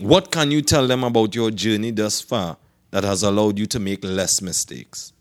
[0.00, 2.58] What can you tell them about your journey thus far
[2.90, 5.14] that has allowed you to make less mistakes?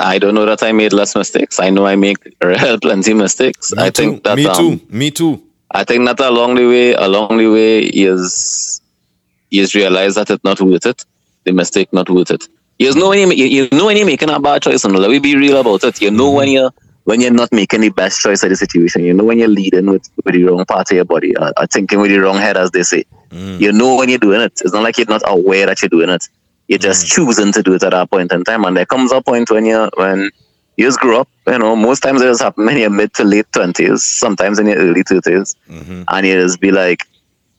[0.00, 1.60] I don't know that I made less mistakes.
[1.60, 3.72] I know I make plenty mistakes.
[3.72, 4.02] Me I too.
[4.02, 4.50] think that me too.
[4.50, 5.47] Um, me too.
[5.70, 8.80] I think that along the way, along the way, is
[9.50, 11.04] is realize that it's not worth it.
[11.44, 12.48] The mistake not worth it.
[12.78, 15.18] You know when you, you know when you're making a bad choice, and let me
[15.18, 16.00] be real about it.
[16.00, 16.36] You know mm-hmm.
[16.36, 16.70] when you're
[17.04, 19.04] when you're not making the best choice of the situation.
[19.04, 21.66] You know when you're leading with, with the wrong part of your body, or, or
[21.66, 23.04] thinking with the wrong head, as they say.
[23.30, 23.60] Mm.
[23.60, 24.60] You know when you're doing it.
[24.62, 26.28] It's not like you're not aware that you're doing it.
[26.68, 27.14] You're just mm.
[27.14, 28.64] choosing to do it at that point in time.
[28.64, 30.30] And there comes a point when you when
[30.78, 31.28] you just grow up.
[31.46, 34.68] You know, most times it just happen in your mid to late twenties, sometimes in
[34.68, 36.02] your early 30s mm-hmm.
[36.08, 37.04] and you just be like,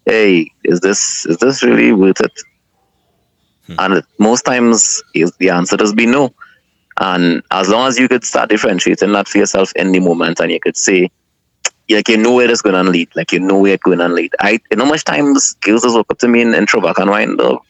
[0.06, 2.32] "Hey, is this is this really worth it?"
[3.68, 3.76] Hmm.
[3.78, 6.34] And most times, the answer does be no.
[7.02, 10.52] And as long as you could start differentiating that for yourself in the moment, and
[10.52, 11.12] you could say,
[11.90, 14.08] like you know where it's going to lead, like you know where it's going to
[14.08, 14.34] lead.
[14.40, 17.10] I, you know, much times girls just walk up to me in, in Trovac and
[17.10, 17.64] wind up.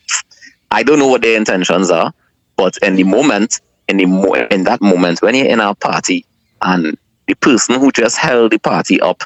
[0.70, 2.14] I don't know what their intentions are,
[2.56, 6.26] but in the moment, in the mo- in that moment when you're in a party
[6.62, 9.24] and the person who just held the party up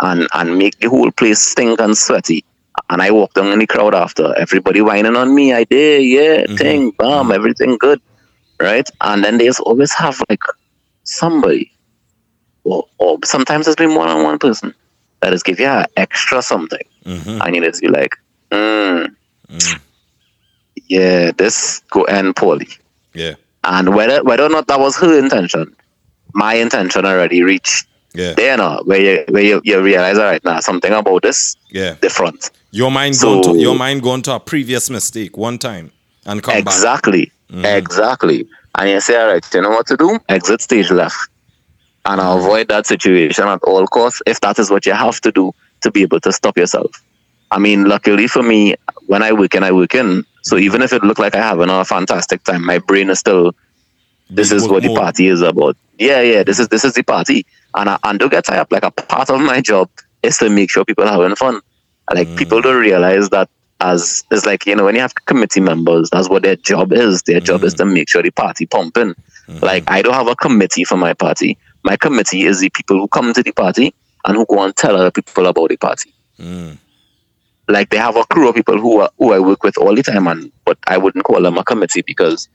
[0.00, 2.44] and and make the whole place stink and sweaty.
[2.88, 5.52] And I walk down in the crowd after, everybody whining on me.
[5.52, 6.56] I did, yeah, mm-hmm.
[6.56, 7.32] thing, bam, mm-hmm.
[7.32, 8.00] everything good
[8.60, 8.88] right?
[9.00, 10.42] And then there's always have like
[11.04, 11.72] somebody,
[12.64, 14.74] or, or sometimes it's been more than one person
[15.20, 17.40] that is give you an extra something, mm-hmm.
[17.42, 18.16] and you just be like,
[18.50, 19.14] mm,
[19.48, 19.80] mm.
[20.88, 22.68] yeah, this go end poorly.
[23.14, 23.34] Yeah.
[23.64, 25.74] And whether whether or not that was her intention,
[26.32, 27.86] my intention already reached.
[28.12, 28.32] Yeah.
[28.32, 31.94] There now, where you where you, you realize all right now something about this yeah
[32.00, 32.50] different.
[32.72, 35.92] Your mind so, going to your mind going to a previous mistake one time
[36.26, 37.32] and come exactly.
[37.48, 37.58] back.
[37.58, 37.78] Mm.
[37.78, 38.48] Exactly.
[38.76, 40.18] And you say, all right, you know what to do?
[40.28, 41.16] Exit stage left.
[42.04, 42.38] And mm.
[42.38, 45.52] avoid that situation at all costs if that is what you have to do
[45.82, 47.02] to be able to stop yourself.
[47.50, 50.24] I mean, luckily for me, when I work in, I work in.
[50.42, 53.54] So even if it look like I have a fantastic time, my brain is still,
[54.30, 55.76] this is what the party is about.
[55.98, 57.44] Yeah, yeah, this is this is the party.
[57.74, 58.70] And I, and don't get tired.
[58.70, 59.90] Like a part of my job
[60.22, 61.60] is to make sure people are having fun.
[62.12, 63.48] Like people don't realize that
[63.80, 67.22] as it's like you know when you have committee members, that's what their job is.
[67.22, 69.14] Their job is to make sure the party pumping.
[69.62, 71.58] Like I don't have a committee for my party.
[71.84, 74.96] My committee is the people who come to the party and who go and tell
[74.96, 76.12] other people about the party.
[77.70, 80.02] Like they have a crew of people who are, who I work with all the
[80.02, 82.48] time, and but I wouldn't call them a committee because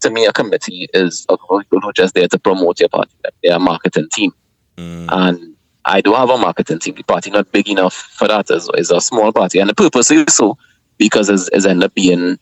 [0.00, 2.80] to me a committee is a group of people who are just there to promote
[2.80, 3.14] your party.
[3.24, 4.32] Like they're a marketing team,
[4.76, 5.08] mm.
[5.10, 6.94] and I do have a marketing team.
[6.94, 8.50] The party not big enough for that.
[8.50, 10.58] It's, it's a small party, and the purpose is so
[10.98, 12.38] because it's, it's end up being,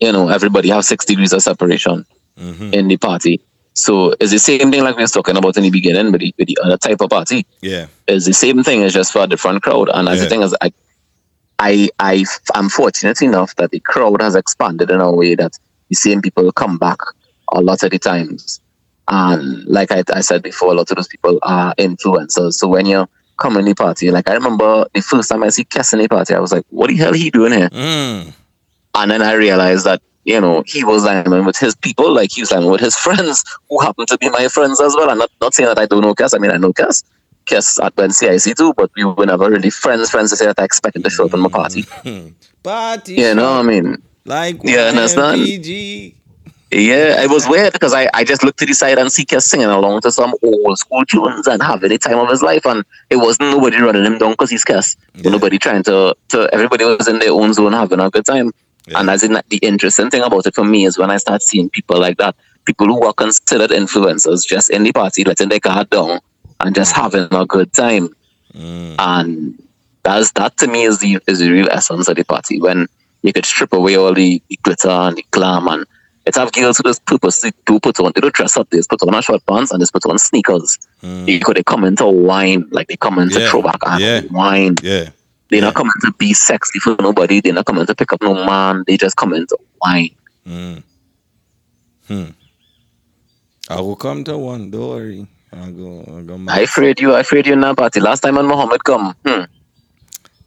[0.00, 2.04] you know, everybody have six degrees of separation
[2.38, 2.74] mm-hmm.
[2.74, 3.40] in the party.
[3.72, 6.34] So it's the same thing like we was talking about in the beginning with the,
[6.38, 7.44] with the other type of party.
[7.60, 7.86] Yeah.
[8.06, 8.82] It's the same thing.
[8.82, 9.90] It's just for a different crowd.
[9.92, 10.24] And as Yeah.
[10.24, 10.72] the thing is, I,
[11.58, 12.24] I, I,
[12.54, 16.50] I'm fortunate enough that the crowd has expanded in a way that the same people
[16.52, 16.98] come back
[17.52, 18.60] a lot of the times.
[19.08, 22.54] And like I, I said before, a lot of those people are influencers.
[22.54, 23.06] So when you
[23.38, 26.08] come in the party, like I remember the first time I see Kes in the
[26.08, 27.68] party, I was like, what the hell he doing here?
[27.70, 28.32] Mm.
[28.94, 32.40] And then I realized that, you know, he was lining with his people, like he
[32.40, 35.10] was lining with his friends, who happen to be my friends as well.
[35.10, 36.34] I'm not, not saying that I don't know Kes.
[36.34, 37.04] I mean, I know Kes.
[37.44, 40.58] Kes at Ben CIC too, but we were never really friends, friends to say that
[40.58, 41.84] I expected to show up in my party.
[42.62, 43.14] Party.
[43.14, 45.40] You know, what I mean, Like Yeah, understand?
[46.74, 49.42] Yeah, it was weird because I, I just looked to the side and see Kes
[49.42, 52.66] singing along to some old school tunes and having the time of his life.
[52.66, 54.96] And it wasn't nobody running him down because he's Kes.
[55.14, 55.30] Yeah.
[55.30, 58.50] Nobody trying to, to, everybody was in their own zone having a good time.
[58.88, 59.00] Yeah.
[59.00, 61.70] And as in the interesting thing about it for me is when I start seeing
[61.70, 62.34] people like that,
[62.64, 66.20] people who are considered influencers just in the party, letting their guard down
[66.60, 68.08] and just having a good time.
[68.54, 68.94] Mm.
[68.98, 69.62] And
[70.02, 72.86] that's that to me is the is the real essence of the party when
[73.22, 75.86] you could strip away all the, the glitter and the glam and
[76.26, 78.88] it have girls who just purposely do put on they don't dress up, they just
[78.88, 80.78] put on a short pants and just put on sneakers.
[81.02, 83.50] You could they come into wine, like they come into Yeah.
[83.50, 84.20] throwback and Yeah.
[84.30, 84.76] wine.
[84.82, 85.10] Yeah.
[85.50, 87.40] They're not coming to be sexy for nobody.
[87.40, 88.84] They're not coming to pick up no man.
[88.86, 90.14] They just come into wine.
[90.46, 90.82] Mm.
[92.08, 92.24] Hmm.
[93.68, 94.70] I will come to one.
[94.70, 95.26] Don't worry.
[95.56, 96.04] I'll go.
[96.08, 96.40] I'll go.
[96.48, 97.14] I afraid you.
[97.14, 98.00] I afraid you that party.
[98.00, 99.44] Last time when Muhammad come, hmm.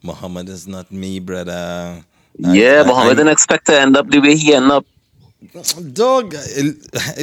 [0.03, 2.03] Muhammad is not me, brother.
[2.37, 4.85] yeah, I- Muhammad I- didn't expect to end up the way he end up.
[5.93, 6.33] Dog,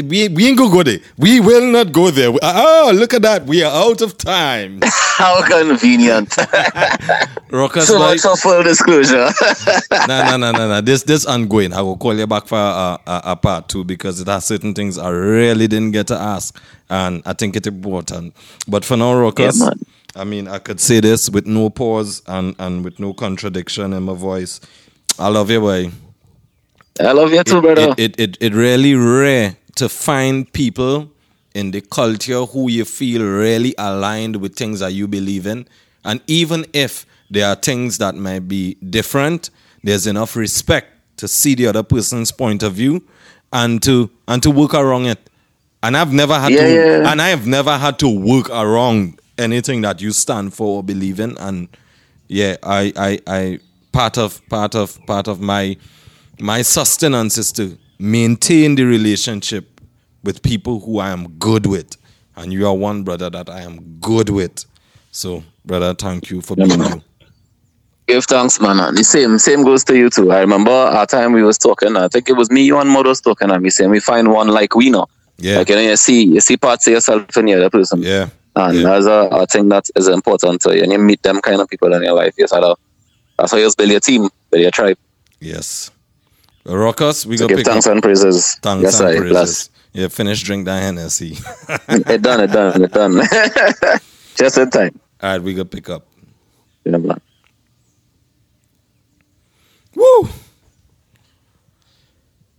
[0.05, 0.99] we, we ain't gonna go there.
[1.19, 2.33] We will not go there.
[2.43, 3.45] Oh, look at that.
[3.45, 4.81] We are out of time.
[4.85, 6.33] How convenient.
[7.51, 9.31] Rockers so like, much for full disclosure.
[10.07, 10.81] no, no, no, no, no.
[10.81, 11.73] This, this ongoing.
[11.73, 14.75] I will call you back for a, a, a part two because it has certain
[14.75, 16.57] things I really didn't get to ask,
[16.89, 18.37] and I think it's important.
[18.69, 19.71] But for now, Rockers, Yeah.
[20.15, 24.05] I mean, I could say this with no pause and, and with no contradiction in
[24.05, 24.61] my voice.
[25.19, 25.91] I love you, boy.
[27.01, 27.95] I love you too, brother.
[27.97, 31.11] it, it, it, it really rare to find people
[31.55, 35.66] in the culture who you feel really aligned with things that you believe in.
[36.05, 39.51] And even if there are things that might be different,
[39.82, 40.88] there's enough respect
[41.18, 43.03] to see the other person's point of view
[43.53, 45.30] and to and to work around it.
[45.82, 47.11] And I've never had Yeah, to yeah.
[47.12, 51.20] and I have never had to work around anything that you stand for or believe
[51.20, 51.36] in.
[51.38, 51.68] And
[52.28, 53.59] yeah, I I, I
[53.92, 55.76] part of part of part of my
[56.41, 59.80] my sustenance is to maintain the relationship
[60.22, 61.97] with people who I am good with.
[62.37, 64.64] And you are one brother that I am good with.
[65.12, 67.03] So, brother, thank you for being you.
[68.07, 68.80] Give thanks, man.
[68.80, 70.32] And the same, same goes to you too.
[70.32, 71.97] I remember our time we was talking.
[71.97, 74.30] I think it was me, you, and Mod was talking, and we saying we find
[74.32, 75.07] one like we know.
[75.39, 75.59] Yeah.
[75.59, 78.03] Like you know, you see, you see parts of yourself in the other person.
[78.03, 78.28] Yeah.
[78.57, 78.82] And Yeah.
[78.82, 80.82] that's a, thing that is important to you.
[80.82, 82.35] And you meet them kind of people in your life.
[82.37, 82.76] Yes, I know.
[83.39, 84.99] That's how you build your team, build your tribe.
[85.41, 85.91] Yes.
[86.67, 87.93] Rockers, we So go give thanks up.
[87.93, 88.55] and praises.
[88.62, 89.31] Thanks yes, and I praises.
[89.33, 89.71] bless.
[89.93, 91.37] Yeah, finish drink that Hennessy.
[91.89, 93.21] it done, it done, it done.
[94.37, 94.99] Just in time.
[95.23, 96.07] All right, we go pick up.
[96.87, 97.21] Man.
[99.95, 100.29] Woo!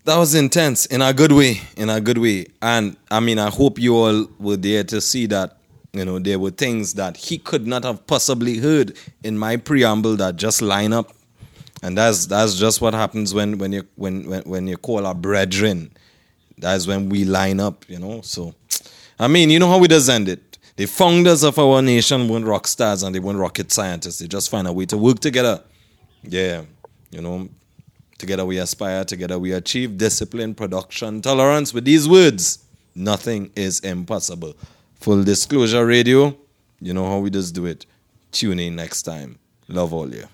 [0.06, 2.46] That was intense in a good way, in a good way.
[2.62, 5.58] And I mean, I hope you all were there to see that,
[5.94, 10.16] you know, there were things that he could not have possibly heard in my preamble
[10.18, 11.12] that just line up.
[11.86, 15.14] And that's that's just what happens when when you when when, when you call our
[15.14, 15.92] brethren.
[16.58, 18.22] That's when we line up, you know.
[18.22, 18.56] So
[19.20, 20.58] I mean, you know how we does end it.
[20.78, 24.18] The founders of our nation weren't rock stars and they weren't rocket scientists.
[24.18, 25.62] They just find a way to work together.
[26.24, 26.64] Yeah.
[27.12, 27.50] You know,
[28.18, 31.72] together we aspire, together we achieve discipline, production, tolerance.
[31.72, 32.66] With these words,
[32.96, 34.56] nothing is impossible.
[35.02, 36.36] Full disclosure radio,
[36.82, 37.86] you know how we just do it.
[38.32, 39.38] Tune in next time.
[39.68, 40.28] Love all you.